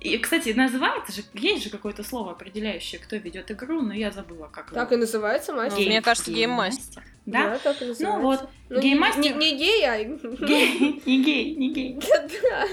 [0.00, 4.48] И, кстати, называется же, есть же какое-то слово, определяющее, кто ведет игру, но я забыла,
[4.48, 4.98] как Так его.
[4.98, 5.78] и называется мастер.
[5.78, 7.02] Гей- Мне кажется, гейммастер.
[7.24, 7.58] Да?
[7.58, 8.04] так и называется.
[8.04, 10.04] Ну вот, Ну, не- game master- Не не гей, а...
[10.04, 11.98] Гей, не гей, не гей.
[12.42, 12.66] Да,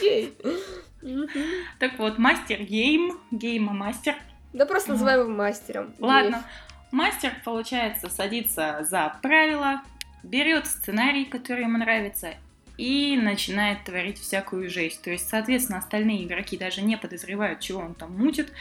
[0.00, 0.32] гей.
[1.80, 4.14] Так вот, мастер гейм, гейма-мастер.
[4.52, 5.92] Да просто называем его мастером.
[5.98, 6.44] Ладно,
[6.90, 9.82] мастер, получается, садится за правила,
[10.22, 12.34] берет сценарий, который ему нравится,
[12.76, 15.00] и начинает творить всякую жесть.
[15.02, 18.52] То есть, соответственно, остальные игроки даже не подозревают, чего он там мутит.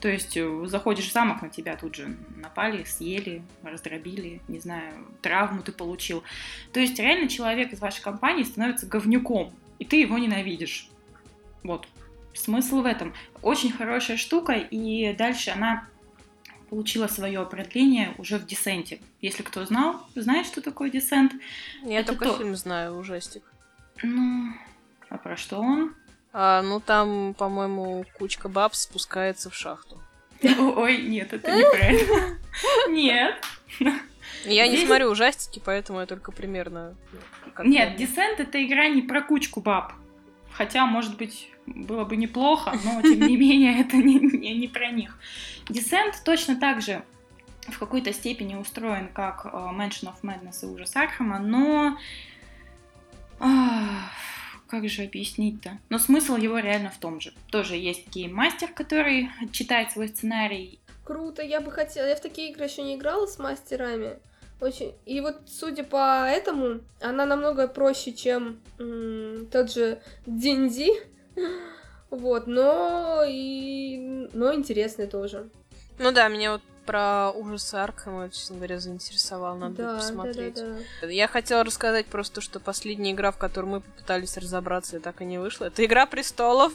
[0.00, 4.92] То есть, э, заходишь в замок, на тебя тут же напали, съели, раздробили, не знаю,
[5.22, 6.24] травму ты получил.
[6.72, 10.88] То есть, реально человек из вашей компании становится говнюком, и ты его ненавидишь.
[11.62, 11.86] Вот.
[12.34, 13.12] Смысл в этом.
[13.42, 15.86] Очень хорошая штука, и дальше она
[16.70, 19.00] получила свое продление уже в десенте.
[19.20, 21.32] Если кто знал, знает, что такое десент.
[21.82, 22.38] Я Это только то.
[22.38, 23.42] фильм знаю, ужастик.
[24.02, 24.52] Ну,
[25.08, 25.94] а про что он?
[26.32, 30.00] А, ну там, по-моему, кучка баб спускается в шахту.
[30.42, 32.38] Ой, нет, это неправильно.
[32.88, 33.34] Нет.
[34.46, 36.94] Я не смотрю ужастики, поэтому я только примерно...
[37.58, 38.00] ну, Нет.
[38.00, 39.92] Descent это игра не про кучку баб.
[40.52, 44.90] Хотя, может быть, было бы неплохо, но тем не менее это не, не- не про
[44.90, 45.18] них.
[45.70, 47.02] Descent точно так же
[47.68, 51.98] в какой-то степени устроен как э, Mansion of Madness и Ужас Архама, но...
[53.38, 54.10] ах,
[54.68, 55.78] как же объяснить-то?
[55.88, 57.32] Но смысл его реально в том же.
[57.50, 60.80] Тоже есть гейммастер, который читает свой сценарий
[61.10, 62.06] Круто, я бы хотела.
[62.06, 64.20] Я в такие игры еще не играла с мастерами.
[64.60, 64.94] Очень.
[65.06, 70.90] И вот, судя по этому, она намного проще, чем м, тот же Динди.
[72.10, 74.28] Вот, но и.
[74.32, 75.48] но интересный тоже.
[76.00, 79.98] Ну да, меня вот про ужасы Аркхема, честно говоря, заинтересовал, надо будет да, да, да,
[80.00, 80.54] посмотреть.
[81.02, 81.06] да.
[81.08, 85.26] Я хотела рассказать просто, что последняя игра, в которой мы попытались разобраться, и так и
[85.26, 86.72] не вышла, это Игра Престолов.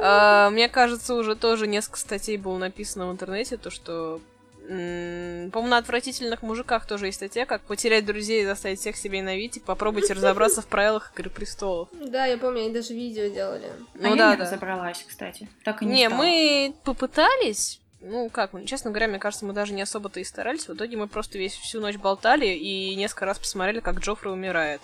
[0.00, 4.20] А, Мне кажется, уже тоже несколько статей было написано в интернете, то что...
[4.62, 9.56] По-моему, на отвратительных мужиках тоже есть статья, как потерять друзей и заставить всех себе ненавидеть,
[9.56, 11.88] и попробуйте разобраться в правилах Игры Престолов.
[11.92, 13.66] Да, я помню, они даже видео делали.
[13.66, 14.44] а Ну я да, не да.
[14.44, 15.48] разобралась, кстати.
[15.64, 19.72] Так и не, Не, мы попытались, ну как, ну, честно говоря, мне кажется, мы даже
[19.72, 20.68] не особо-то и старались.
[20.68, 24.80] В итоге мы просто весь всю ночь болтали и несколько раз посмотрели, как Джоффри умирает.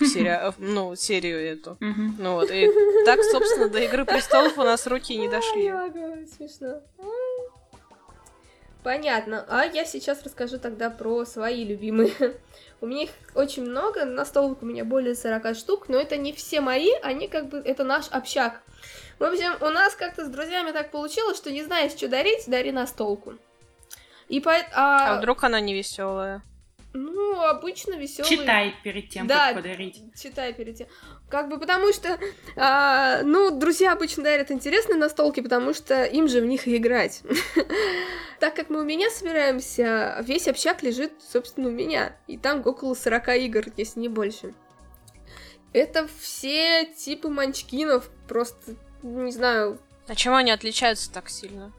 [0.00, 1.76] В сери- в- Ну, серию эту.
[1.80, 2.68] Ну вот, и
[3.04, 5.70] так, собственно, до Игры Престолов у нас руки не дошли.
[6.36, 6.80] смешно.
[8.82, 9.46] Понятно.
[9.48, 12.12] А я сейчас расскажу тогда про свои любимые.
[12.80, 16.34] У меня их очень много, на столах у меня более 40 штук, но это не
[16.34, 18.60] все мои, они как бы, это наш общак.
[19.18, 22.72] В общем, у нас как-то с друзьями так получилось, что не знаешь, что дарить, дари
[22.72, 23.34] настолку.
[24.28, 24.52] И по...
[24.72, 26.42] А А, вдруг она не веселая?
[26.96, 28.36] Ну, обычно веселые.
[28.38, 29.48] Читай перед тем, Да.
[29.48, 30.00] как подарить.
[30.16, 30.86] Читай перед тем.
[31.28, 32.18] Как бы потому что,
[32.56, 37.22] а, ну, друзья обычно дарят интересные настолки, потому что им же в них и играть.
[38.40, 42.14] Так как мы у меня собираемся, весь общак лежит, собственно, у меня.
[42.26, 44.52] И там около 40 игр, если не больше.
[45.72, 51.72] Это все типы манчкинов, просто, не знаю, А чем они отличаются так сильно?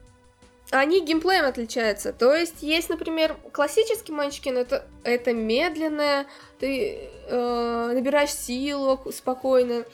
[0.70, 2.12] они геймплеем отличаются.
[2.12, 6.26] То есть есть, например, классический манчкин, это, это медленное,
[6.58, 9.84] ты э, набираешь силу спокойно.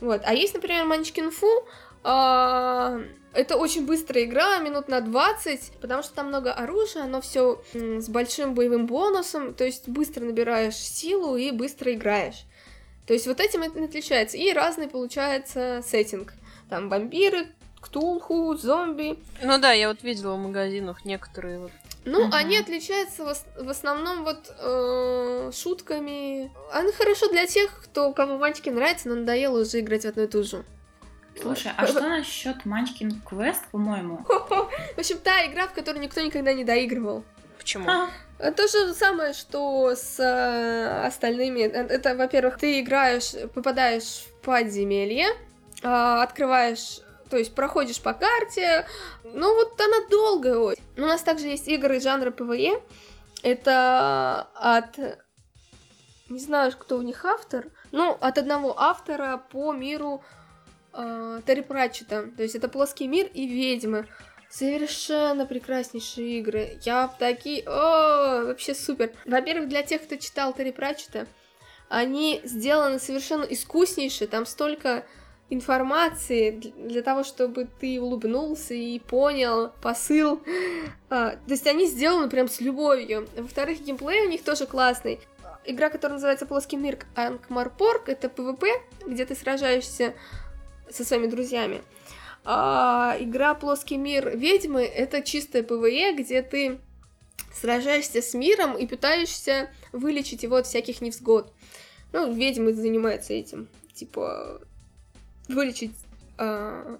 [0.00, 0.22] Вот.
[0.24, 1.66] А есть, например, манчкин фу,
[2.02, 3.00] а,
[3.34, 8.08] это очень быстрая игра, минут на 20, потому что там много оружия, оно все с
[8.08, 12.44] большим боевым бонусом, то есть быстро набираешь силу и быстро играешь.
[13.06, 14.36] То есть вот этим это отличается.
[14.36, 16.34] И разный получается сеттинг.
[16.72, 17.48] Там вампиры,
[17.82, 19.18] ктулху, зомби.
[19.42, 21.70] Ну да, я вот видела в магазинах некоторые вот.
[22.06, 22.32] Ну, Мгм.
[22.34, 26.50] они отличаются в, в основном вот э, шутками.
[26.72, 30.26] Они хорошо для тех, кто кому мальчики нравятся, но надоело уже играть в одну и
[30.26, 30.64] ту же.
[31.38, 34.24] Слушай, а что насчет Манчкин Квест, по-моему?
[34.26, 37.22] В общем, та игра, в которую никто никогда не доигрывал.
[37.58, 37.86] Почему?
[37.86, 41.64] А, То же самое, что с э, остальными.
[41.64, 45.26] Э, Это, во-первых, ты играешь, попадаешь в подземелье,
[45.82, 48.86] открываешь, то есть проходишь по карте.
[49.24, 50.76] Ну вот она долгая.
[50.96, 52.80] У нас также есть игры жанра PvE.
[53.42, 54.98] Это от...
[56.28, 57.66] Не знаю, кто у них автор.
[57.90, 60.22] Ну, от одного автора по миру
[60.94, 62.30] э, Терри Пратчета.
[62.36, 64.06] То есть это плоский мир и ведьмы.
[64.48, 66.78] Совершенно прекраснейшие игры.
[66.82, 67.62] Я в такие...
[67.66, 69.12] О, вообще супер.
[69.24, 71.26] Во-первых, для тех, кто читал Терри Пратчета,
[71.88, 74.28] они сделаны совершенно искуснейшие.
[74.28, 75.04] Там столько
[75.52, 80.42] информации для- того, чтобы ты улыбнулся и понял посыл.
[81.10, 83.28] А, то есть они сделаны прям с любовью.
[83.36, 85.20] Во-вторых, геймплей у них тоже классный.
[85.64, 88.66] Игра, которая называется Плоский мир Анк-Морпорк, это PvP,
[89.06, 90.14] где ты сражаешься
[90.90, 91.82] со своими друзьями.
[92.44, 96.80] А игра Плоский мир ведьмы это чистая PvE, где ты
[97.54, 101.52] сражаешься с миром и пытаешься вылечить его от всяких невзгод.
[102.12, 103.68] Ну, ведьмы занимаются этим.
[103.94, 104.60] Типа,
[105.52, 105.94] вылечить,
[106.38, 106.98] а,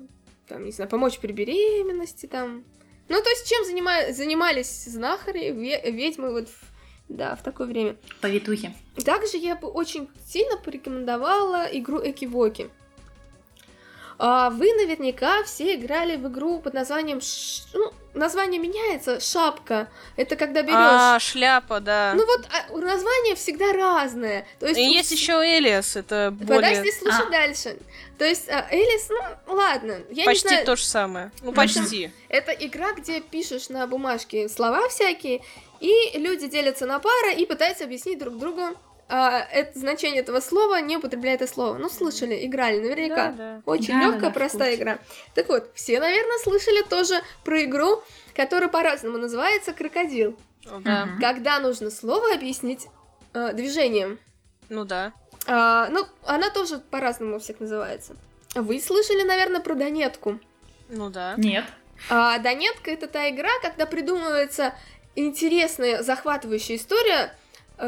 [0.48, 2.64] там, не знаю, помочь при беременности, там.
[3.08, 6.62] Ну, то есть, чем занима- занимались знахари, ве- ведьмы вот, в-
[7.08, 7.96] да, в такое время.
[8.20, 8.74] повитухи.
[9.04, 12.70] Также я бы очень сильно порекомендовала игру Экивоки.
[14.18, 17.20] А, Вы наверняка все играли в игру под названием...
[17.20, 19.88] Ш- Ну, название меняется, шапка.
[20.16, 20.74] Это когда берешь...
[20.76, 22.12] А, шляпа, да.
[22.14, 24.46] Ну вот, а, название всегда разное.
[24.60, 26.70] То есть, И у есть еще Элиас, это более...
[26.70, 27.30] Подожди, слушай А.
[27.30, 27.76] дальше.
[28.18, 31.32] То есть, а, Элис, ну, ладно, я почти не знаю, то же самое.
[31.42, 32.12] Ну, почти.
[32.28, 35.42] это игра, где пишешь на бумажке слова всякие,
[35.80, 38.76] и люди делятся на пары и пытаются объяснить друг другу
[39.14, 41.76] а, это значение этого слова, не употребляя это слово.
[41.76, 43.32] Ну, слышали, играли наверняка.
[43.32, 43.62] Да, да.
[43.66, 44.98] Очень Да, легкая, да, простая игра.
[45.34, 48.02] Так вот, все, наверное, слышали тоже про игру,
[48.34, 50.38] которая по-разному называется Крокодил.
[50.80, 51.10] Да.
[51.20, 52.86] Когда нужно слово объяснить
[53.34, 54.18] э, движением.
[54.70, 55.12] Ну да.
[55.46, 58.16] А, ну, она тоже по-разному у всех называется.
[58.54, 60.38] Вы слышали, наверное, про Донетку?
[60.88, 61.34] Ну да.
[61.36, 61.66] Нет.
[62.08, 64.72] А, Донетка это та игра, когда придумывается
[65.16, 67.34] интересная, захватывающая история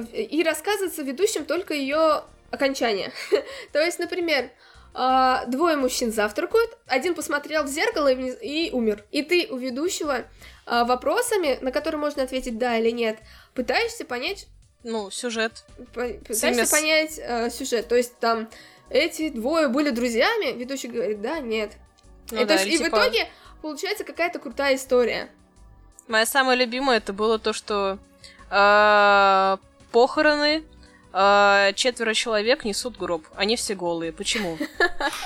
[0.03, 3.13] и рассказывается ведущим только ее окончание.
[3.73, 4.51] То есть, например,
[4.95, 9.05] а, двое мужчин завтракают, один посмотрел в зеркало и, вниз- и умер.
[9.11, 10.25] И ты у ведущего
[10.67, 13.19] а, вопросами, на которые можно ответить да или нет,
[13.55, 14.47] пытаешься понять,
[14.85, 15.65] Ну, сюжет.
[15.95, 16.71] пытаешься Семес.
[16.71, 17.89] понять э, сюжет.
[17.89, 18.49] То есть там
[18.91, 21.73] эти двое были друзьями, ведущий говорит да, нет.
[22.31, 23.29] Ну и, да, есть, в типа- итоге
[23.63, 25.29] получается какая-то крутая история.
[26.07, 27.99] Моя самая любимая это было то, что
[28.51, 29.57] э,
[29.95, 30.65] похороны
[31.13, 33.25] э, четверо человек несут гроб.
[33.37, 34.13] Они все голые.
[34.13, 34.59] Почему?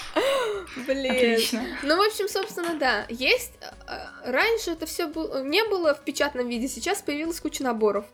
[0.86, 1.10] Блин.
[1.10, 1.64] Отлично.
[1.82, 3.06] Ну, в общем, собственно, да.
[3.08, 3.52] Есть.
[3.86, 5.06] э, Раньше это все
[5.42, 8.04] не было в печатном виде, сейчас появилась куча наборов.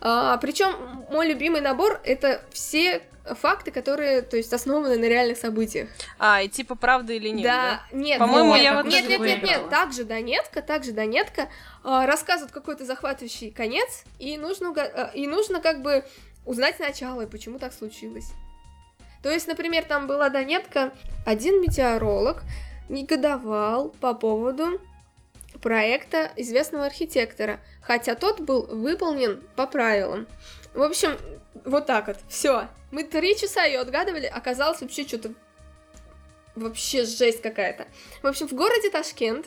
[0.00, 3.02] причем мой любимый набор это все
[3.34, 5.88] факты, которые, то есть, основаны на реальных событиях.
[6.18, 7.82] А, и типа правда или нет, да?
[7.90, 11.48] да, нет, По-моему, нет, я вот нет, нет, нет, нет, также Донетка, также Донетка
[11.82, 16.04] а, рассказывают какой-то захватывающий конец, и нужно, а, и нужно как бы
[16.44, 18.32] узнать начало, и почему так случилось.
[19.22, 20.92] То есть, например, там была Донетка,
[21.24, 22.42] один метеоролог
[22.88, 24.80] негодовал по поводу
[25.60, 30.26] проекта известного архитектора, хотя тот был выполнен по правилам.
[30.74, 31.16] В общем,
[31.64, 32.68] вот так вот, все.
[32.90, 35.32] Мы три часа ее отгадывали, оказалось вообще что-то
[36.54, 37.86] вообще жесть какая-то.
[38.22, 39.46] В общем, в городе Ташкент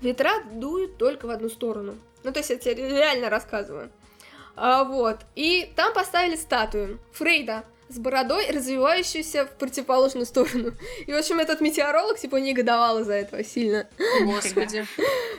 [0.00, 1.98] ветра дуют только в одну сторону.
[2.24, 3.90] Ну, то есть я тебе реально рассказываю.
[4.56, 5.20] А, вот.
[5.36, 10.72] И там поставили статую Фрейда с бородой, развивающуюся в противоположную сторону.
[11.06, 13.88] И, в общем, этот метеоролог, типа, негодовал из-за этого сильно.
[14.24, 14.86] Господи.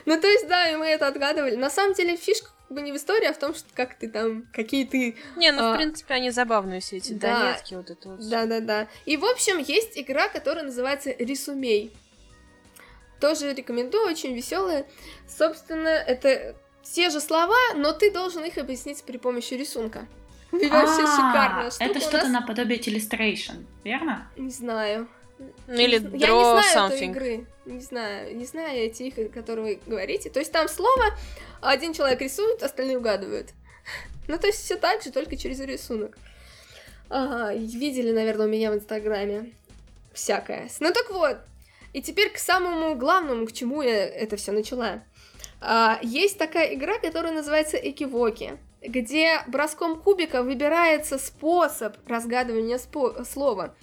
[0.06, 1.54] Ну, то есть, да, и мы это отгадывали.
[1.54, 4.46] На самом деле, фишка бы не в истории, а в том, что как ты там,
[4.52, 7.38] какие ты Не, ну, А, в принципе, они забавные все эти да.
[7.40, 8.28] донетки, вот это вот.
[8.28, 8.88] Да-да-да.
[9.06, 11.92] И, в общем, есть игра, которая называется Рисумей.
[13.20, 14.86] Тоже рекомендую, очень веселая.
[15.28, 20.06] Собственно, это те же слова, но ты должен их объяснить при помощи рисунка.
[20.52, 21.84] И вообще А, шикарная штука.
[21.84, 24.28] Это что-то наподобие Illustration, верно?
[24.36, 25.08] Не знаю.
[25.66, 27.10] Ну, или зн- Я не draw знаю этой something.
[27.10, 27.46] игры.
[27.66, 28.36] Не знаю.
[28.36, 30.30] Не знаю эти игры, которые вы говорите.
[30.30, 31.04] То есть там слово,
[31.60, 33.50] один человек рисует, остальные угадывают.
[34.28, 36.16] Ну, то есть все так же, только через рисунок.
[37.08, 39.52] Ага, видели, наверное, у меня в Инстаграме
[40.12, 40.68] всякое.
[40.78, 41.38] Ну так вот,
[41.92, 45.02] и теперь к самому главному, к чему я это все начала.
[45.60, 53.74] А, есть такая игра, которая называется Экивоки, где броском кубика выбирается способ разгадывания спо- слова.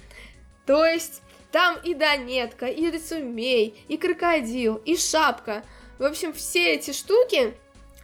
[0.65, 1.21] То есть
[1.51, 5.63] там и Донетка, и Рецумей, и Крокодил, и Шапка.
[5.99, 7.53] В общем, все эти штуки,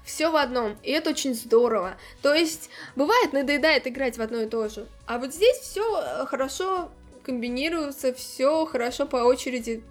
[0.06, 0.78] все в одном.
[0.84, 1.98] И это очень здорово.
[2.22, 4.88] То есть, бывает, надоедает играть в одно и то же.
[5.06, 6.89] А вот здесь все хорошо
[7.24, 9.82] комбинируется, все хорошо по очереди,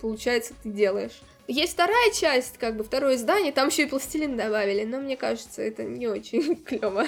[0.00, 1.22] получается, ты делаешь.
[1.46, 5.62] Есть вторая часть, как бы второе издание, там еще и пластилин добавили, но мне кажется,
[5.62, 7.06] это не очень клево.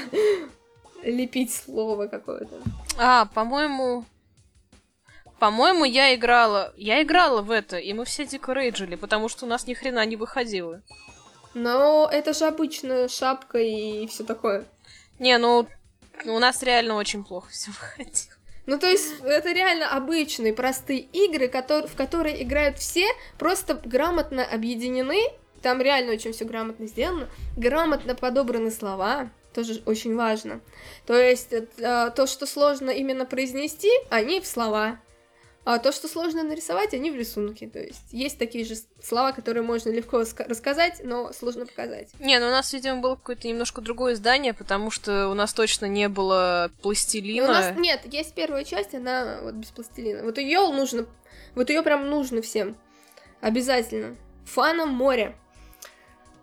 [1.02, 2.60] Лепить слово какое-то.
[2.98, 4.04] А, по-моему...
[5.38, 6.72] По-моему, я играла...
[6.76, 10.04] Я играла в это, и мы все дико рейджили, потому что у нас ни хрена
[10.06, 10.82] не выходило.
[11.54, 14.64] Но это же обычная шапка и все такое.
[15.18, 15.66] Не, ну...
[16.24, 18.36] У нас реально очень плохо все выходило.
[18.66, 23.06] Ну, то есть, это реально обычные, простые игры, в которые играют все,
[23.38, 25.20] просто грамотно объединены.
[25.62, 27.28] Там реально очень все грамотно сделано.
[27.56, 30.60] Грамотно подобраны слова, тоже очень важно.
[31.06, 31.66] То есть, э,
[32.14, 34.98] то, что сложно именно произнести, они в слова.
[35.66, 37.66] А то, что сложно нарисовать, они в рисунке.
[37.66, 42.08] То есть, есть такие же слова, которые можно легко ска- рассказать, но сложно показать.
[42.20, 45.86] Не, ну у нас, видимо, было какое-то немножко другое издание, потому что у нас точно
[45.86, 47.46] не было пластилина.
[47.48, 50.22] Ну, У нас нет, есть первая часть, она вот без пластилина.
[50.22, 51.04] Вот ее нужно,
[51.56, 52.76] вот ее прям нужно всем.
[53.40, 54.16] Обязательно.
[54.44, 55.34] Фаном море.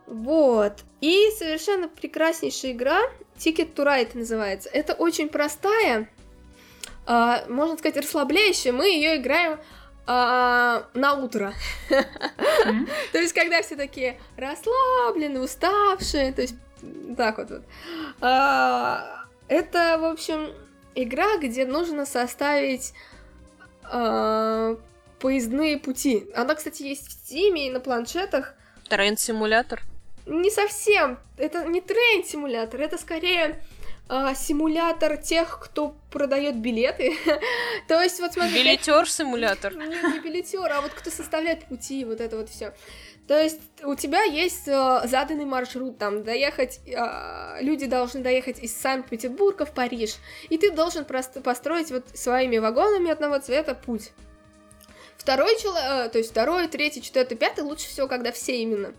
[0.05, 0.83] Вот.
[0.99, 2.99] И совершенно прекраснейшая игра
[3.37, 4.67] Ticket to Ride называется.
[4.67, 6.09] Это очень простая,
[7.05, 8.71] а, можно сказать, расслабляющая.
[8.71, 9.59] Мы ее играем
[10.05, 11.53] а, на утро.
[13.11, 16.55] То есть, когда все такие расслабленные, уставшие, то есть,
[17.17, 17.49] так вот.
[17.49, 17.63] вот.
[18.21, 20.53] А, это, в общем,
[20.95, 22.93] игра, где нужно составить
[23.83, 24.77] а,
[25.19, 26.27] поездные пути.
[26.35, 28.55] Она, кстати, есть в Стиме и на планшетах.
[28.89, 29.81] Трейн-симулятор.
[30.25, 31.19] Не совсем.
[31.37, 33.61] Это не трейн-симулятор, это скорее
[34.09, 37.13] а, симулятор тех, кто продает билеты.
[37.87, 38.53] То есть, вот смотри...
[38.53, 39.75] Билетер симулятор.
[39.75, 42.73] Нет, не билетер, а вот кто составляет пути, вот это вот все.
[43.27, 48.75] То есть у тебя есть э, заданный маршрут, там, доехать, э, люди должны доехать из
[48.75, 50.17] Санкт-Петербурга в Париж,
[50.49, 54.11] и ты должен просто построить вот своими вагонами одного цвета путь.
[55.15, 58.93] Второй человек, э, то есть второй, третий, четвертый, пятый, лучше всего, когда все именно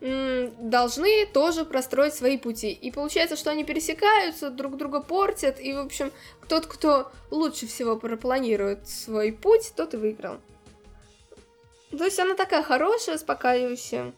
[0.00, 2.70] должны тоже простроить свои пути.
[2.70, 6.12] И получается, что они пересекаются, друг друга портят, и, в общем,
[6.48, 10.38] тот, кто лучше всего пропланирует свой путь, тот и выиграл.
[11.90, 14.12] То есть она такая хорошая, успокаивающая.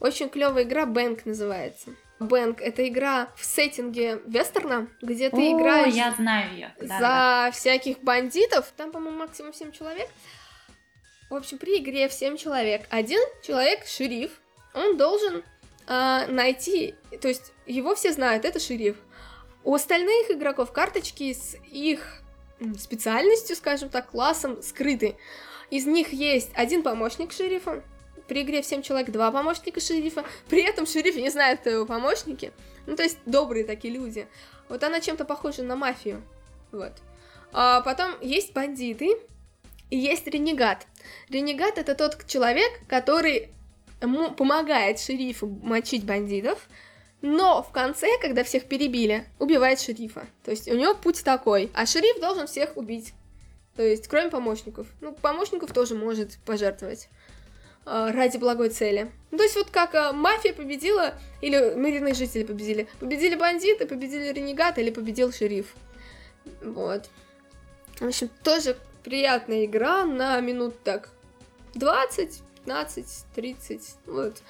[0.00, 1.90] Очень клевая игра, Бэнк называется.
[2.20, 6.74] Бэнк— это игра в сеттинге вестерна, где ты О, играешь я знаю ее.
[6.80, 7.50] за да.
[7.52, 8.72] всяких бандитов.
[8.76, 10.08] Там, по-моему, максимум 7 человек.
[11.30, 12.86] В общем, при игре в 7 человек.
[12.90, 14.32] Один человек— шериф,
[14.78, 15.42] он должен
[15.86, 18.96] э, найти, то есть его все знают, это шериф.
[19.64, 22.22] У остальных игроков карточки с их
[22.78, 25.16] специальностью, скажем так, классом скрыты.
[25.70, 27.82] Из них есть один помощник шерифа,
[28.28, 31.86] при игре в 7 человек два помощника шерифа, при этом шериф не знает, кто его
[31.86, 32.52] помощники.
[32.86, 34.28] Ну, то есть добрые такие люди.
[34.68, 36.22] Вот она чем-то похожа на мафию.
[36.70, 36.92] Вот.
[37.52, 39.16] А потом есть бандиты
[39.90, 40.86] и есть ренегат.
[41.30, 43.50] Ренегат это тот человек, который
[44.00, 46.68] помогает шерифу мочить бандитов,
[47.20, 50.26] но в конце, когда всех перебили, убивает шерифа.
[50.44, 53.12] То есть у него путь такой, а шериф должен всех убить.
[53.76, 54.88] То есть, кроме помощников.
[55.00, 57.08] Ну, помощников тоже может пожертвовать
[57.86, 59.10] э, ради благой цели.
[59.30, 62.88] Ну, то есть, вот как э, мафия победила, или мирные жители победили.
[62.98, 65.74] Победили бандиты, победили ренегаты, или победил шериф.
[66.60, 67.08] Вот.
[68.00, 71.10] В общем, тоже приятная игра на минут так
[71.74, 73.94] 20, 15, 30.
[74.06, 74.42] Вот.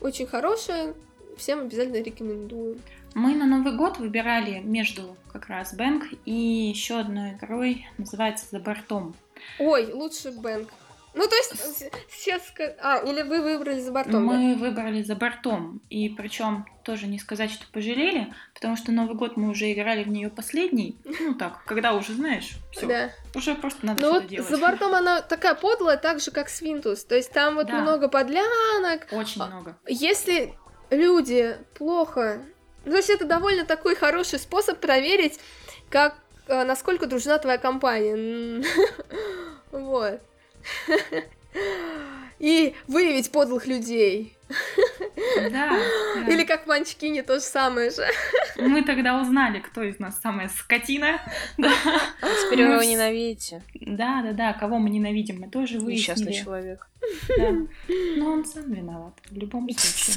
[0.00, 0.94] Очень хорошая.
[1.36, 2.78] Всем обязательно рекомендую.
[3.14, 6.32] Мы на Новый год выбирали между как раз Бэнк и
[6.74, 9.14] еще одной игрой, называется «За бортом».
[9.60, 10.68] Ой, лучше Бэнк.
[11.12, 12.40] Ну, то есть, сейчас...
[12.80, 14.60] А, или вы выбрали за бортом, Мы да?
[14.60, 15.82] выбрали за бортом.
[15.90, 20.08] И причем тоже не сказать, что пожалели, потому что Новый год мы уже играли в
[20.08, 20.96] нее последний.
[21.20, 22.86] Ну так, когда уже, знаешь, все.
[22.86, 23.10] Да.
[23.34, 24.48] Уже просто надо Ну что-то вот делать.
[24.50, 27.04] за бортом она такая подлая, так же, как Свинтус.
[27.04, 27.80] То есть там вот Да.
[27.80, 29.08] много подлянок.
[29.10, 29.76] Очень А, много.
[29.88, 30.54] Если
[30.90, 32.40] люди плохо...
[32.84, 35.38] Ну, то есть это довольно такой хороший способ проверить,
[35.90, 38.64] как э, насколько дружна твоя компания.
[39.72, 40.20] Вот.
[42.38, 44.36] И выявить подлых людей.
[45.36, 46.32] Да, да.
[46.32, 48.04] Или как Манчкине то же самое же.
[48.56, 51.20] Мы тогда узнали, кто из нас самая скотина.
[51.58, 51.70] Да,
[52.20, 53.62] Теперь вы его ненавидите.
[53.74, 56.44] да, да, да, кого мы ненавидим, мы тоже Несчастный выяснили.
[56.44, 56.88] человек.
[57.36, 57.50] Да.
[58.16, 60.16] Но он сам виноват, в любом случае.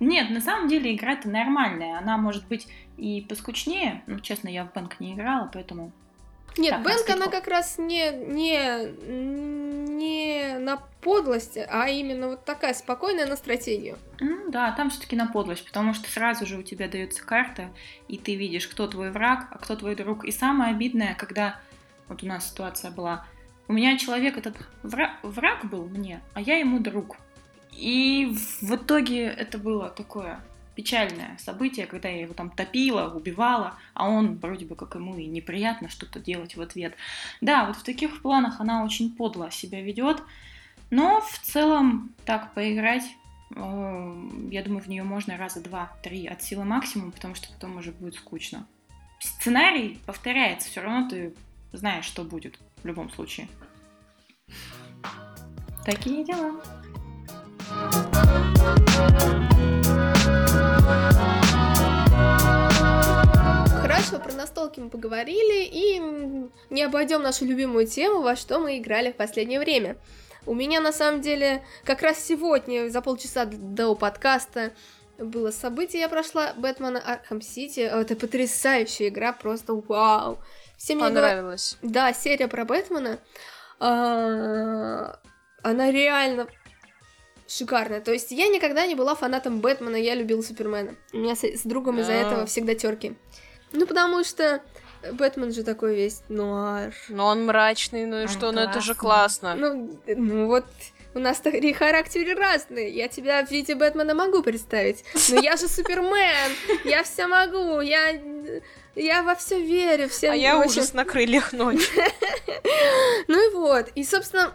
[0.00, 1.98] Нет, на самом деле игра-то нормальная.
[1.98, 2.66] Она может быть
[2.96, 4.02] и поскучнее.
[4.06, 5.92] Ну, честно, я в банк не играла, поэтому...
[6.58, 8.90] Нет, Так, Бэнк, она как раз не, не,
[9.96, 13.98] не на подлости, а именно вот такая спокойная на стратегию.
[14.20, 17.70] Ну да, там все-таки на подлость, потому что сразу же у тебя дается карта,
[18.08, 20.24] и ты видишь, кто твой враг, а кто твой друг.
[20.24, 21.60] И самое обидное, когда
[22.08, 23.26] вот у нас ситуация была,
[23.68, 27.16] у меня человек этот враг, враг был мне, а я ему друг.
[27.72, 30.40] И в итоге это было такое
[30.76, 35.26] печальное событие, когда я его там топила, убивала, а он вроде бы как ему и
[35.26, 36.94] неприятно что-то делать в ответ.
[37.40, 40.22] Да, вот в таких планах она очень подло себя ведет,
[40.90, 43.04] но в целом так поиграть
[43.54, 44.14] Э,
[44.50, 48.14] Я думаю, в нее можно раза два-три от силы максимум, потому что потом уже будет
[48.14, 48.66] скучно.
[49.20, 51.34] Сценарий повторяется, все равно ты
[51.72, 53.48] знаешь, что будет в любом случае.
[55.84, 56.60] Такие дела.
[64.06, 65.98] Хорошо, про настолки мы поговорили, и
[66.70, 69.96] не обойдем нашу любимую тему, во что мы играли в последнее время.
[70.46, 74.70] У меня, на самом деле, как раз сегодня, за полчаса до подкаста,
[75.18, 77.80] было событие, я прошла Бэтмена Arkham City.
[77.80, 80.38] Это потрясающая игра, просто вау.
[80.76, 81.76] Все мне Понравилось.
[81.82, 83.18] да, серия про Бэтмена,
[83.80, 85.18] а,
[85.62, 86.46] она реально
[87.48, 88.00] шикарная.
[88.00, 90.94] То есть я никогда не была фанатом Бэтмена, я любила Супермена.
[91.12, 92.16] У меня с, с другом из-за А.
[92.16, 93.16] этого всегда терки.
[93.76, 94.60] Ну, потому что
[95.12, 96.92] Бэтмен же такой весь нуар.
[97.08, 99.52] Но он мрачный, ну и Он что, ну это же классный.
[99.54, 99.54] классно.
[99.54, 100.64] Ну, ну вот
[101.14, 102.90] у нас такие характеры разные.
[102.90, 105.04] Я тебя в виде Бэтмена могу представить.
[105.30, 106.50] Но я же Супермен.
[106.84, 107.80] Я все могу.
[107.80, 108.18] Я,
[108.94, 110.08] я во все верю.
[110.08, 111.88] Всем А я вообще- ужас на крыльях ночи.
[113.28, 113.88] Ну и вот.
[113.94, 114.52] И, собственно,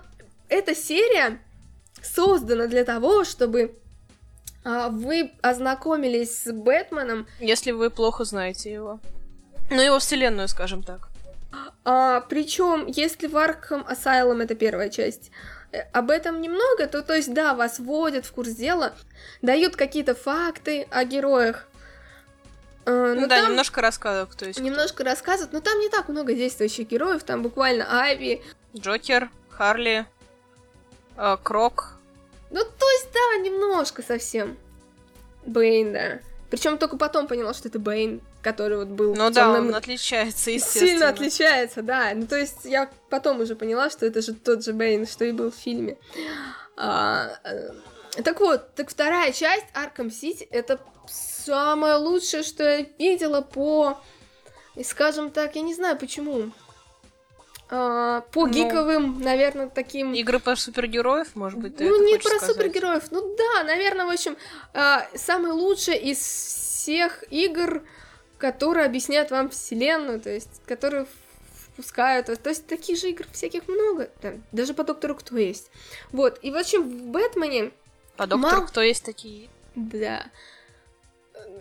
[0.49, 1.39] эта серия
[2.01, 3.76] создана для того, чтобы
[4.64, 8.99] вы ознакомились с Бэтменом, Если вы плохо знаете его.
[9.70, 11.09] Ну, его вселенную, скажем так.
[11.86, 15.32] а, причем, если в Arkham Asylum это первая часть,
[15.72, 18.93] э, об этом немного, то, то есть, да, вас вводят в курс дела,
[19.41, 21.68] дают какие-то факты о героях,
[22.84, 24.57] Э, Ну, да, там немножко рассказывают, кто есть.
[24.57, 24.68] кто.
[24.68, 28.41] немножко рассказывают, но там не так много действующих героев, там буквально Айви,
[28.76, 30.07] Джокер, Харли,
[31.16, 31.97] э, Крок.
[32.51, 34.57] Ну, то есть, да, немножко совсем.
[35.45, 36.19] Бэйн, да.
[36.49, 40.51] Причем только потом поняла, что это Бэйн, который вот был Ну да, «Тёмном- он отличается,
[40.51, 40.87] естественно.
[40.87, 42.11] Сильно отличается, да.
[42.13, 45.31] Ну, то есть, я потом уже поняла, что это же тот же Бэйн, что и
[45.31, 45.97] был в фильме.
[46.75, 47.69] А, э,
[48.23, 54.01] так вот, так вторая часть Арком Сити это самое лучшее, что я видела по,
[54.83, 56.51] скажем так, я не знаю почему.
[57.74, 62.36] А, по Ну, гиковым, наверное, таким Игры про супергероев, может быть, ты ну, не про
[62.36, 62.49] сказать?
[62.55, 63.09] супергероев.
[63.11, 64.36] Ну да, наверное, в общем,
[64.74, 67.82] а, самое лучшее из всех игр,
[68.38, 71.05] которые объясняют вам вселенную, то есть, которые
[71.74, 72.26] впускают.
[72.26, 74.09] То есть, таких же игр всяких много.
[74.22, 75.72] да, даже по доктору кто есть.
[76.11, 76.39] Вот.
[76.41, 77.72] И в общем, в Бэтмене,
[78.17, 79.47] По доктору Мал- кто есть такие?
[79.76, 80.26] да.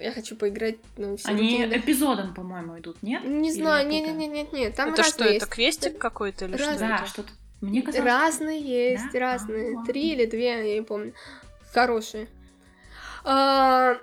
[0.01, 3.25] Я хочу поиграть, все Они эпизодом, по-моему, идут, нет?
[3.25, 5.37] Не Или знаю, это- не-не-не-не, там это что, есть.
[5.43, 6.79] это квестик какой-то или что.
[6.79, 7.31] Да, что-то...
[7.61, 8.07] Мне казалось...
[8.07, 9.19] Разные есть, Да?
[9.21, 9.79] разные.
[9.79, 9.85] А.
[9.85, 11.13] Три или две, я не помню.
[11.75, 12.29] Хорошие.
[13.25, 13.99] А,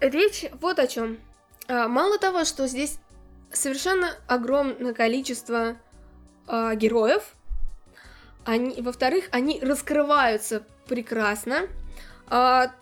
[0.00, 1.18] речь вот о чем.
[1.68, 2.98] мало того, что здесь
[3.50, 5.76] совершенно огромное количество
[6.46, 7.34] а, героев,
[8.44, 11.62] они, во-вторых, они раскрываются прекрасно.
[12.26, 12.72] А,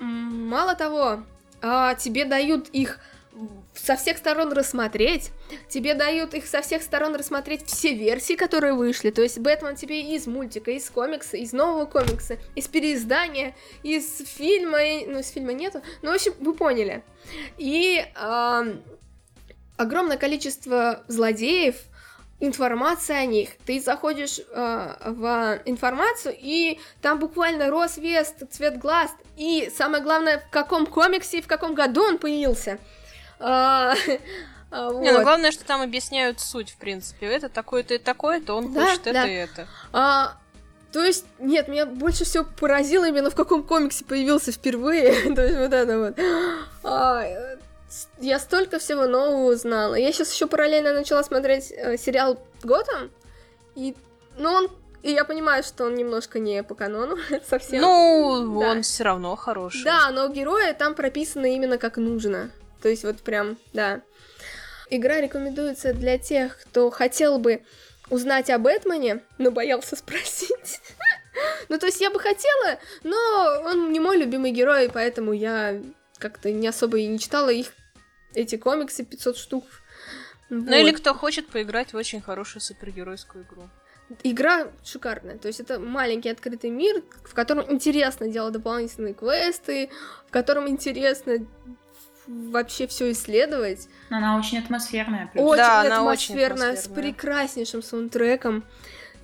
[0.00, 1.22] мало того,
[1.62, 2.98] а, тебе дают их
[3.74, 5.30] со всех сторон рассмотреть,
[5.68, 9.10] тебе дают их со всех сторон рассмотреть все версии, которые вышли.
[9.10, 14.78] То есть Бэтмен тебе из мультика, из комикса, из нового комикса, из переиздания, из фильма,
[15.06, 15.82] ну из фильма нету.
[16.02, 17.02] Ну, в общем, вы поняли.
[17.58, 18.82] И ам,
[19.76, 21.76] огромное количество злодеев,
[22.40, 23.50] информация о них.
[23.64, 30.38] Ты заходишь а, в информацию, и там буквально рост, вес, цвет глаз, и самое главное,
[30.38, 32.78] в каком комиксе и в каком году он появился.
[33.38, 33.94] А,
[34.70, 35.22] а, Не, ну вот.
[35.22, 37.26] главное, что там объясняют суть, в принципе.
[37.26, 39.26] Это такое-то и такое-то, он Да, хочет это да.
[39.28, 39.68] и это.
[39.92, 40.36] А,
[40.92, 45.34] то есть, нет, меня больше всего поразило именно в каком комиксе появился впервые.
[45.34, 46.18] то есть вот это вот.
[46.84, 47.56] А, э,
[48.20, 49.94] я столько всего нового узнала.
[49.94, 53.10] Я сейчас еще параллельно начала смотреть э, сериал Готэм.
[53.74, 53.94] И,
[54.38, 54.68] ну, он
[55.02, 57.18] и я понимаю, что он немножко не по канону
[57.48, 57.82] совсем.
[57.82, 58.70] Ну, Да.
[58.70, 59.84] он все равно хороший.
[59.84, 62.50] Да, но герои там прописаны именно как нужно.
[62.80, 64.00] То есть вот прям, да.
[64.88, 67.62] Игра рекомендуется для тех, кто хотел бы
[68.10, 70.80] узнать о Бэтмене, но боялся спросить.
[71.68, 73.16] Ну, то есть я бы хотела, но
[73.64, 75.80] он не мой любимый герой, поэтому я
[76.18, 77.72] как-то не особо и не читала их,
[78.34, 79.64] эти комиксы, 500 штук.
[80.50, 83.68] Ну или кто хочет поиграть в очень хорошую супергеройскую игру.
[84.22, 89.88] Игра шикарная, то есть это маленький открытый мир, в котором интересно делать дополнительные квесты,
[90.28, 91.38] в котором интересно
[92.26, 93.88] вообще все исследовать.
[94.10, 95.30] Она очень атмосферная.
[95.34, 97.12] Очень Да, она очень атмосферная, с атмосферная.
[97.12, 98.64] прекраснейшим саундтреком.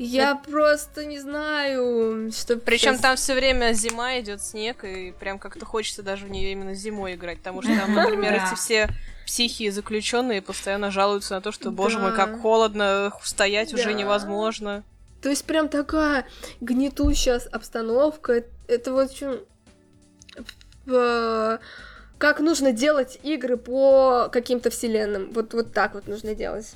[0.02, 2.56] Я просто не знаю, что...
[2.56, 6.52] Причем щас- там все время зима идет снег, и прям как-то хочется даже в нее
[6.52, 8.88] именно зимой играть, потому что там, например, эти все
[9.26, 14.84] психи заключенные постоянно жалуются на то, что, боже мой, как холодно, стоять уже невозможно.
[15.20, 16.26] То есть прям такая
[16.62, 18.44] гнетущая обстановка.
[18.68, 19.40] Это вот чем...
[22.18, 25.30] Как нужно делать игры по каким-то вселенным.
[25.32, 26.72] Вот, вот так вот нужно делать.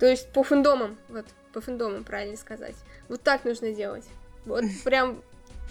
[0.00, 0.98] То есть по фэндомам.
[1.08, 2.74] Вот, по фэндомам, правильно сказать.
[3.08, 4.04] Вот так нужно делать.
[4.44, 5.22] Вот прям...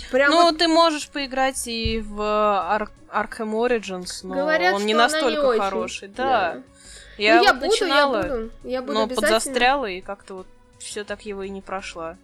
[0.09, 4.93] Прям ну, вот ты можешь поиграть и в Ar- Arkham Origins, но говорят, он не
[4.93, 5.61] настолько очень.
[5.61, 6.07] хороший.
[6.07, 6.53] Да.
[6.55, 6.63] Ну,
[7.17, 8.51] Я, я вот буду, начинала, я буду.
[8.63, 10.47] Я буду но подзастряла, и как-то вот
[10.79, 12.17] все так его и не прошла.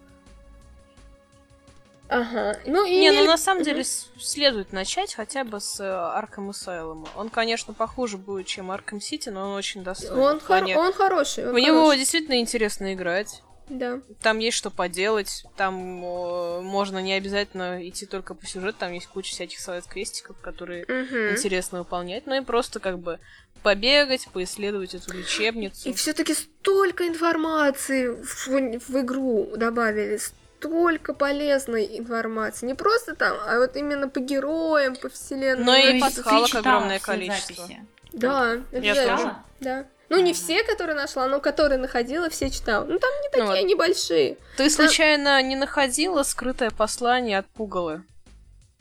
[2.08, 2.56] Ага.
[2.64, 6.48] Ну и Не, ну на самом деле с- следует начать хотя бы с э, Arkham
[6.48, 7.06] Asylum.
[7.14, 10.22] Он, конечно, похуже будет, чем Arkham City, но он очень достойный.
[10.22, 11.46] он, хор- плане- он хороший.
[11.46, 11.98] он В него хороший.
[11.98, 13.42] действительно интересно играть.
[13.68, 14.00] Да.
[14.22, 19.06] Там есть что поделать, там э, можно не обязательно идти только по сюжету, там есть
[19.08, 21.32] куча всяких сайт-квестиков, которые Мгм.
[21.32, 23.18] интересно выполнять, ну и просто как бы
[23.62, 25.88] побегать, поисследовать эту лечебницу.
[25.88, 28.46] И все-таки столько информации в,
[28.88, 32.66] в игру добавили, столько полезной информации.
[32.66, 35.64] Не просто там, а вот именно по героям, по вселенной.
[35.64, 37.54] Но и пасхалок ты читала огромное количество.
[37.66, 37.86] записи?
[38.12, 39.16] Да, Я обязательно.
[39.18, 39.34] тоже.
[39.60, 39.86] Да.
[40.08, 42.84] Ну, не все, которые нашла, но которые находила, все читала.
[42.84, 43.70] Ну, там не Ну такие вот.
[43.70, 44.36] небольшие.
[44.56, 48.02] Ты случайно не находила скрытое послание от Пугалы?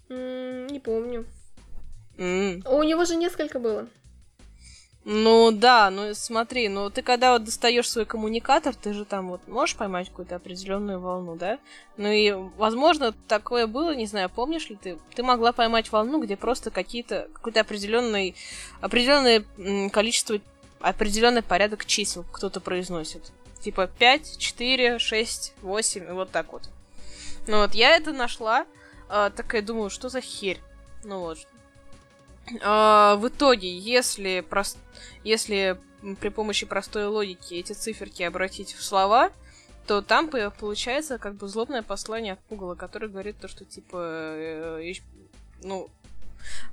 [0.09, 1.25] М, Не помню.
[2.17, 2.63] М.
[2.65, 3.87] У него же несколько было.
[5.09, 9.47] Ну да, ну смотри, ну ты когда вот достаешь свой коммуникатор, ты же там вот
[9.47, 11.59] можешь поймать какую-то определенную волну, да?
[11.95, 16.35] Ну и, возможно, такое было, не знаю, помнишь ли ты, ты могла поймать волну, где
[16.35, 18.35] просто какие-то, определенный,
[18.81, 20.39] определенное м, количество,
[20.79, 23.31] определенный порядок чисел кто-то произносит.
[23.61, 26.69] Типа 5, 4, 6, 8, и вот так вот.
[27.47, 28.65] Ну вот, я это нашла,
[29.09, 30.59] а, такая думаю, что за херь?
[31.03, 31.39] Ну вот.
[32.61, 34.77] А, в итоге, если, прос-
[35.23, 35.77] если
[36.19, 39.31] при помощи простой логики эти циферки обратить в слова,
[39.87, 43.97] то там по- получается как бы злобное послание от Пугала, которое говорит то, что типа,
[43.99, 45.01] э, ищ-
[45.63, 45.89] ну,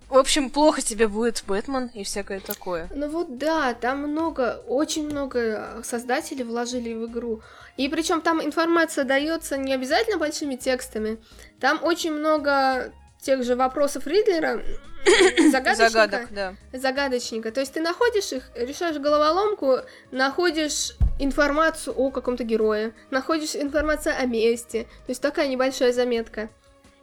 [0.09, 2.89] в общем, плохо тебе будет Бэтмен и всякое такое.
[2.95, 7.43] Ну вот да, там много, очень много создателей вложили в игру.
[7.77, 11.19] И причем там информация дается не обязательно большими текстами.
[11.59, 14.63] Там очень много тех же вопросов Ридлера,
[15.51, 16.55] загадочника, Загадок, да.
[16.73, 17.51] загадочника.
[17.51, 19.79] То есть ты находишь их, решаешь головоломку,
[20.11, 24.85] находишь информацию о каком-то герое, находишь информацию о месте.
[25.07, 26.51] То есть такая небольшая заметка.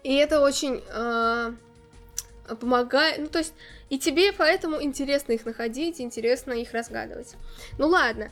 [0.03, 1.53] И это очень а,
[2.55, 3.19] помогает.
[3.19, 3.53] Ну, то есть,
[3.89, 7.35] и тебе поэтому интересно их находить, интересно их разгадывать.
[7.77, 8.31] Ну ладно.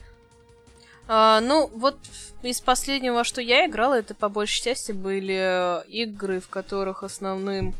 [1.07, 1.97] А, ну, вот
[2.43, 7.73] из последнего, что я играла, это по большей части были э, игры, в которых основным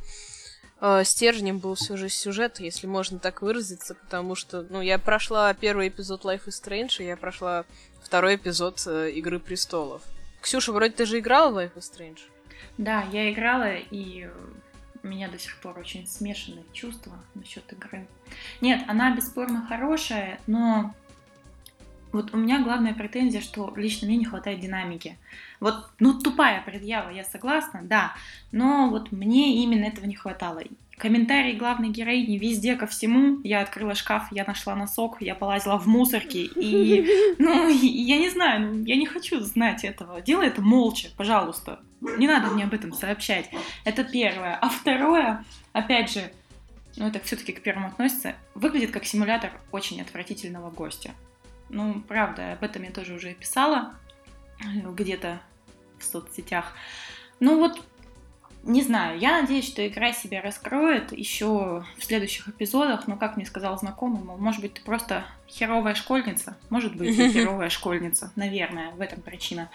[0.82, 5.54] э, стержнем был все же сюжет, если можно так выразиться, потому что, ну, я прошла
[5.54, 7.66] первый эпизод Life is Strange, и я прошла
[8.02, 10.02] второй эпизод э, Игры престолов.
[10.42, 12.20] Ксюша, вроде ты же играла в Life is Strange?
[12.80, 14.28] Да, я играла, и
[15.04, 18.08] у меня до сих пор очень смешанные чувства насчет игры.
[18.62, 20.94] Нет, она бесспорно хорошая, но
[22.12, 25.18] вот у меня главная претензия, что лично мне не хватает динамики.
[25.60, 28.14] Вот, ну, тупая предъява, я согласна, да,
[28.52, 30.62] но вот мне именно этого не хватало.
[30.98, 33.40] Комментарии главной героини везде ко всему.
[33.44, 38.62] Я открыла шкаф, я нашла носок, я полазила в мусорки, и, ну, я не знаю,
[38.62, 40.20] ну, я не хочу знать этого.
[40.22, 41.80] Делай это молча, пожалуйста.
[42.02, 43.50] Не надо мне об этом сообщать.
[43.84, 44.56] Это первое.
[44.56, 45.44] А второе,
[45.74, 46.32] опять же,
[46.96, 51.12] ну это все-таки к первому относится, выглядит как симулятор очень отвратительного гостя.
[51.70, 53.94] Ну, правда, об этом я тоже уже писала
[54.62, 55.42] э, где-то
[56.00, 56.74] в соцсетях.
[57.40, 57.82] Ну вот,
[58.64, 63.46] не знаю, я надеюсь, что игра себя раскроет еще в следующих эпизодах, но, как мне
[63.46, 68.92] сказал знакомый, мол, может быть, ты просто херовая школьница, может быть, ты херовая школьница, наверное,
[68.92, 69.70] в этом причина.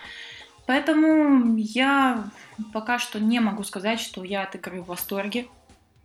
[0.67, 2.31] Поэтому я
[2.73, 5.49] пока что не могу сказать, что я от игры в восторге.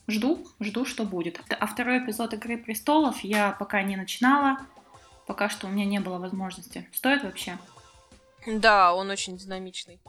[0.08, 1.40] Жду, жду, что будет.
[1.50, 4.58] А второй эпизод Игры престолов я пока не начинала,
[5.28, 6.90] пока что у меня не было возможности.
[6.92, 7.60] Стоит вообще?
[8.48, 10.00] Да, он очень динамичный.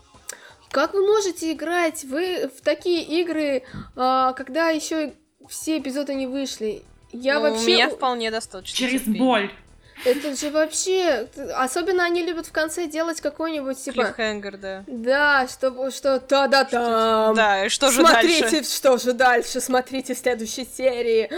[0.71, 3.65] Как вы можете играть вы в такие игры,
[3.97, 5.13] а, когда еще
[5.49, 6.83] все эпизоды не вышли?
[7.13, 7.65] Я Ну, вообще...
[7.65, 8.77] У меня вполне достаточно.
[8.77, 9.19] Через терпения.
[9.19, 9.53] боль.
[10.05, 11.29] Это же вообще...
[11.57, 14.05] Особенно они любят в конце делать какой-нибудь, типа...
[14.05, 14.85] Клиффхенгер, да.
[14.87, 17.35] Да, что, что та-да-там.
[17.35, 18.71] Да, и что же смотрите, дальше?
[18.77, 21.29] что же дальше, смотрите в следующей серии.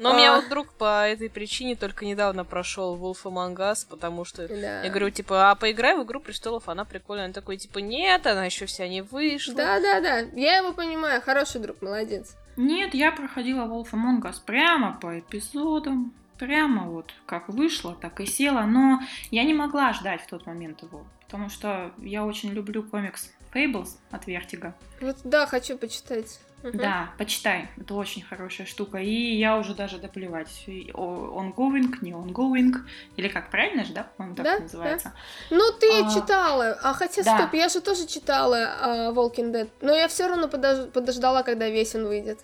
[0.00, 3.86] Но у меня А, вот друг по этой причине только недавно прошел Wolf Among Us,
[3.88, 4.82] потому что Да.
[4.82, 7.26] я говорю, типа, а поиграй в Игру Престолов, она прикольная.
[7.26, 9.54] Он такой, типа, нет, она еще вся не вышла.
[9.54, 12.34] Да-да-да, я его понимаю, хороший друг, молодец.
[12.56, 16.12] Нет, я проходила Wolf Among Us прямо по эпизодам.
[16.38, 18.62] Прямо вот как вышло, так и села.
[18.62, 21.04] Но я не могла ждать в тот момент его.
[21.26, 24.74] Потому что я очень люблю комикс Fables от Vertigo.
[25.00, 26.38] Вот да, хочу почитать.
[26.62, 26.76] Мгм.
[26.78, 27.68] Да, почитай.
[27.76, 28.98] Это очень хорошая штука.
[28.98, 30.64] И я уже даже доплевать.
[30.66, 32.74] И о- Ongoing, не ongoing.
[33.16, 34.08] Или как, правильно же, да?
[34.16, 35.12] По-моему, так Да, называется.
[35.50, 36.76] Ну, ты А, читала.
[36.82, 37.38] А хотя, да.
[37.38, 39.68] стоп, я же тоже читала а, Walking Dead.
[39.82, 42.40] Но я все равно подож- подождала, когда весь он выйдет.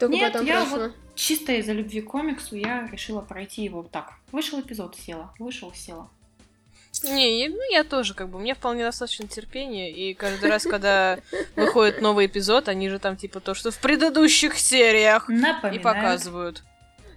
[0.00, 0.78] Только Нет, потом я прошла.
[0.78, 4.12] вот чисто из-за любви к комиксу я решила пройти его вот так.
[4.32, 5.32] Вышел эпизод, села.
[5.38, 6.08] Вышел, села.
[7.02, 11.18] Не, я- ну я тоже, как бы, мне вполне достаточно терпения, и каждый раз, когда
[11.54, 15.82] выходит новый эпизод, они же там, типа, то, что в предыдущих сериях и Напоминаю.
[15.82, 16.62] показывают.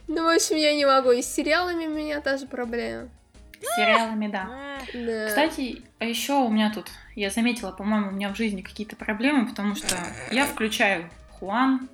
[0.07, 1.11] Ну, в общем, я не могу.
[1.11, 3.07] И с сериалами у меня та же проблема.
[3.61, 4.49] С сериалами, да.
[4.93, 5.27] Да.
[5.27, 9.47] Кстати, а еще у меня тут, я заметила, по-моему, у меня в жизни какие-то проблемы,
[9.47, 9.95] потому что
[10.31, 11.87] я включаю Хуан,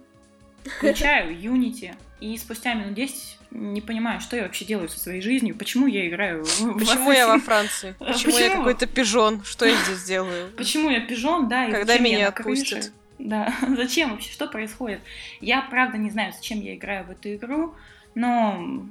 [0.66, 5.56] включаю Unity, и спустя минут 10 не понимаю, что я вообще делаю со своей жизнью,
[5.56, 7.96] почему я играю в Почему я во Франции?
[8.00, 9.44] А Почему я какой-то пижон?
[9.44, 10.52] Что я здесь делаю?
[10.58, 12.92] Почему я пижон, да, и Когда меня отпустят?
[13.18, 15.00] Да, зачем вообще, что происходит?
[15.40, 17.74] Я, правда, не знаю, зачем я играю в эту игру,
[18.14, 18.86] но,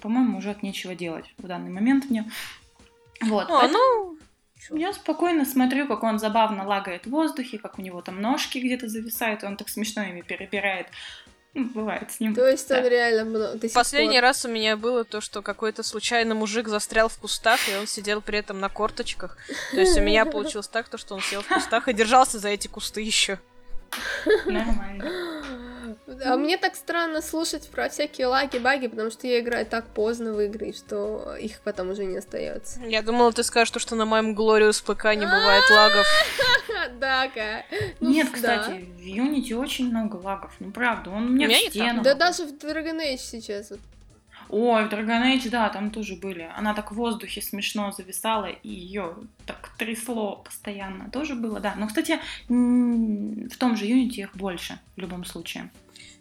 [0.00, 2.30] по-моему, уже от нечего делать в данный момент мне.
[3.22, 3.48] Вот.
[3.48, 4.17] Поэтому- ну,
[4.60, 4.76] Чё?
[4.76, 8.88] Я спокойно смотрю, как он забавно лагает в воздухе, как у него там ножки где-то
[8.88, 10.86] зависают, и он так смешно ими перебирает.
[11.54, 12.34] Ну, бывает с ним.
[12.34, 12.88] То есть он Да.
[12.88, 14.22] реально мно- до сих Последний пор.
[14.22, 18.20] раз у меня было то, что какой-то случайный мужик застрял в кустах, и он сидел
[18.20, 19.38] при этом на корточках.
[19.70, 22.48] То есть у меня получилось так, то, что он сел в кустах и держался за
[22.48, 23.38] эти кусты еще.
[24.46, 25.04] Нормально.
[26.24, 30.32] А мне так странно слушать про всякие лаги, баги, потому что я играю так поздно
[30.32, 32.80] в игры, что их потом уже не остается.
[32.82, 36.06] Я думала, ты скажешь, то, что на моем Glorious ПК не бывает лагов.
[37.00, 37.64] Да, Ка.
[38.00, 38.32] Ну, Нет, да.
[38.34, 40.52] кстати, в Unity очень много лагов.
[40.58, 42.02] Ну, правда, он мне У меня в стену.
[42.02, 43.70] Да даже в Dragon Age сейчас.
[43.70, 43.80] вот.
[44.48, 46.50] Ой, в Dragon Age, да, там тоже были.
[46.56, 51.10] Она так в воздухе смешно зависала, и ее так трясло постоянно.
[51.10, 51.74] Тоже было, да.
[51.76, 52.18] Но, кстати,
[52.48, 55.70] в том же Unity их больше, в любом случае.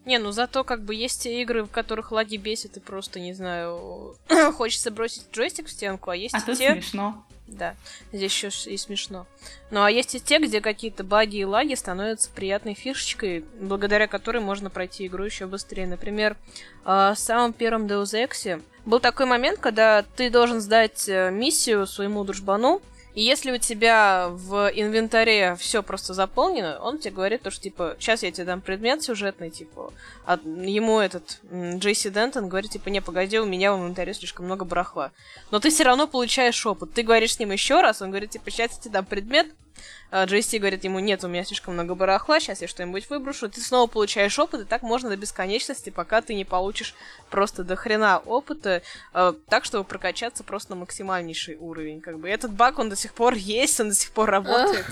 [0.06, 4.16] Не, ну зато как бы есть игры, в которых лаги бесит, и просто, не знаю,
[4.54, 6.74] хочется бросить джойстик в стенку, а есть А те...
[6.74, 7.26] смешно.
[7.48, 7.76] Да,
[8.12, 9.26] здесь еще и смешно.
[9.72, 14.40] Ну а есть и те, где какие-то баги и лаги становятся приятной фишечкой, благодаря которой
[14.40, 15.88] можно пройти игру еще быстрее.
[15.88, 16.36] Например,
[16.86, 21.88] э, в самом первом Deus Ex был такой момент, когда ты должен сдать э, миссию
[21.88, 22.82] своему дружбану,
[23.18, 27.96] и если у тебя в инвентаре все просто заполнено, он тебе говорит то, что типа,
[27.98, 29.92] сейчас я тебе дам предмет сюжетный, типа,
[30.24, 34.66] а ему этот Джейси Дентон говорит, типа, не, погоди, у меня в инвентаре слишком много
[34.66, 35.12] барахла.
[35.50, 36.94] Но ты все равно получаешь опыт.
[36.94, 39.48] Ты говоришь с ним еще раз, он говорит, типа, сейчас я тебе дам предмет.
[40.10, 43.50] А Джейси говорит ему, нет, у меня слишком много барахла, сейчас я что-нибудь выброшу.
[43.50, 46.96] Ты снова получаешь опыт, и так можно до бесконечности, пока ты не получишь
[47.30, 48.82] просто до хрена опыта,
[49.14, 52.00] э, так, чтобы прокачаться просто на максимальнейший уровень.
[52.00, 54.86] Как бы этот баг, он до сих пор есть, он до сих пор работает.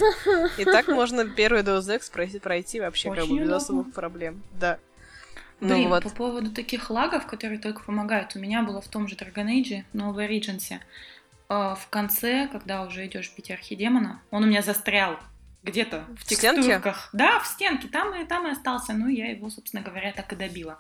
[0.58, 3.56] И так можно первый Deus Ex пройти, пройти вообще как бы без удобно.
[3.56, 4.44] особых проблем.
[4.60, 4.80] Да.
[5.62, 6.04] Блин, Ну вот.
[6.04, 9.84] по поводу таких лагов, которые только помогают, у меня было в том же Dragon Age,
[9.94, 10.80] но в Origins.
[11.50, 15.18] Э, В конце, когда уже идешь бить архидемона, он у меня застрял
[15.64, 16.62] где-то в В стенке?
[16.62, 17.10] текстурках.
[17.14, 18.94] Да, в стенке, там и там и остался.
[18.94, 20.78] Ну, я его, собственно говоря, так и добила.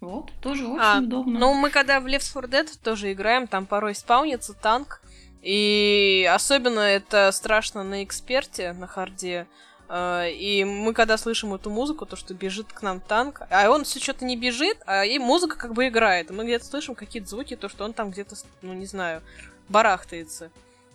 [0.00, 1.38] Вот, тоже очень А, удобно.
[1.40, 5.00] Ну, мы когда в Left 4 Dead тоже играем, там порой спаунится танк,
[5.42, 9.46] и особенно это страшно на эксперте, на харде,
[9.90, 14.00] и мы когда слышим эту музыку, то, что бежит к нам танк, а он все
[14.00, 17.68] что-то не бежит, а и музыка как бы играет, мы где-то слышим какие-то звуки, то,
[17.68, 19.22] что он там где-то, ну, не знаю,
[19.68, 20.50] барахтается.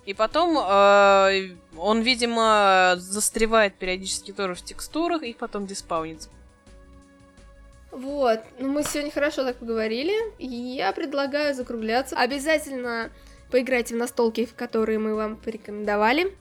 [0.05, 6.29] И потом э, он, видимо, застревает периодически тоже в текстурах, и потом диспаунится.
[7.91, 12.17] Вот, ну мы сегодня хорошо так поговорили, и я предлагаю закругляться.
[12.17, 13.11] Обязательно
[13.51, 16.35] поиграйте в настолки, которые мы вам порекомендовали.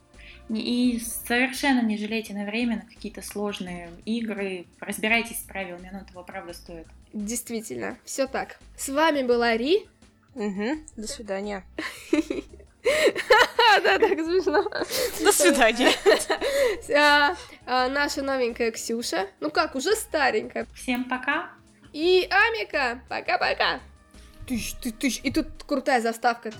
[0.49, 4.67] И совершенно не жалейте на время на какие-то сложные игры.
[4.81, 6.87] Разбирайтесь с правилами, оно того правда стоит.
[7.13, 8.59] Действительно, все так.
[8.77, 9.87] С вами была Ри.
[10.35, 10.79] Угу.
[10.97, 11.65] До свидания.
[13.85, 14.65] Да, так смешно.
[15.25, 15.93] До свидания.
[16.95, 17.35] А,
[17.65, 19.29] а, Наша новенькая Ксюша.
[19.41, 20.67] Ну как, уже старенькая.
[20.75, 21.51] Всем пока!
[21.93, 23.01] И Амика.
[23.09, 23.81] Пока-пока.
[24.47, 25.21] Тыщ, ты, тыщ.
[25.23, 26.51] И тут крутая заставка.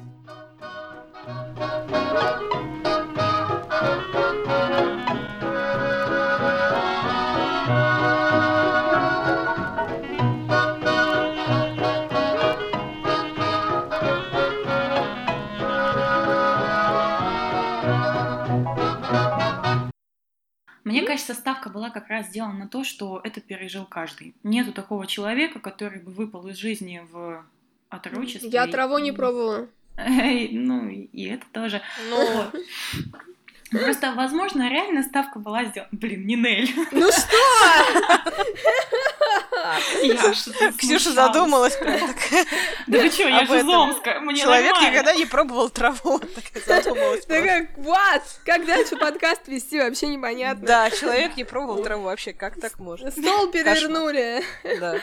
[20.85, 24.35] Мне кажется, ставка была как раз сделана на то, что это пережил каждый.
[24.43, 27.45] Нету такого человека, который бы выпал из жизни в
[27.89, 28.51] отрочестве.
[28.51, 29.69] Я траву не пробовала.
[30.53, 31.81] Ну, и это тоже.
[32.11, 32.51] Ну.
[33.73, 35.89] Просто, возможно, реально ставка была сделана...
[35.93, 36.75] Блин, не Нель.
[36.91, 37.37] Ну что?
[40.79, 42.17] Ксюша задумалась прям так.
[42.87, 43.65] Да вы что, я же из.
[43.65, 44.21] Омска.
[44.21, 46.19] Мне Человек никогда не пробовал траву.
[46.19, 48.23] Так задумалась Да как, what?
[48.45, 50.67] Как дальше подкаст вести, вообще непонятно.
[50.67, 52.33] Да, человек не пробовал траву вообще.
[52.33, 53.11] Как так можно?
[53.11, 54.43] Стол перевернули.
[54.81, 54.99] Да.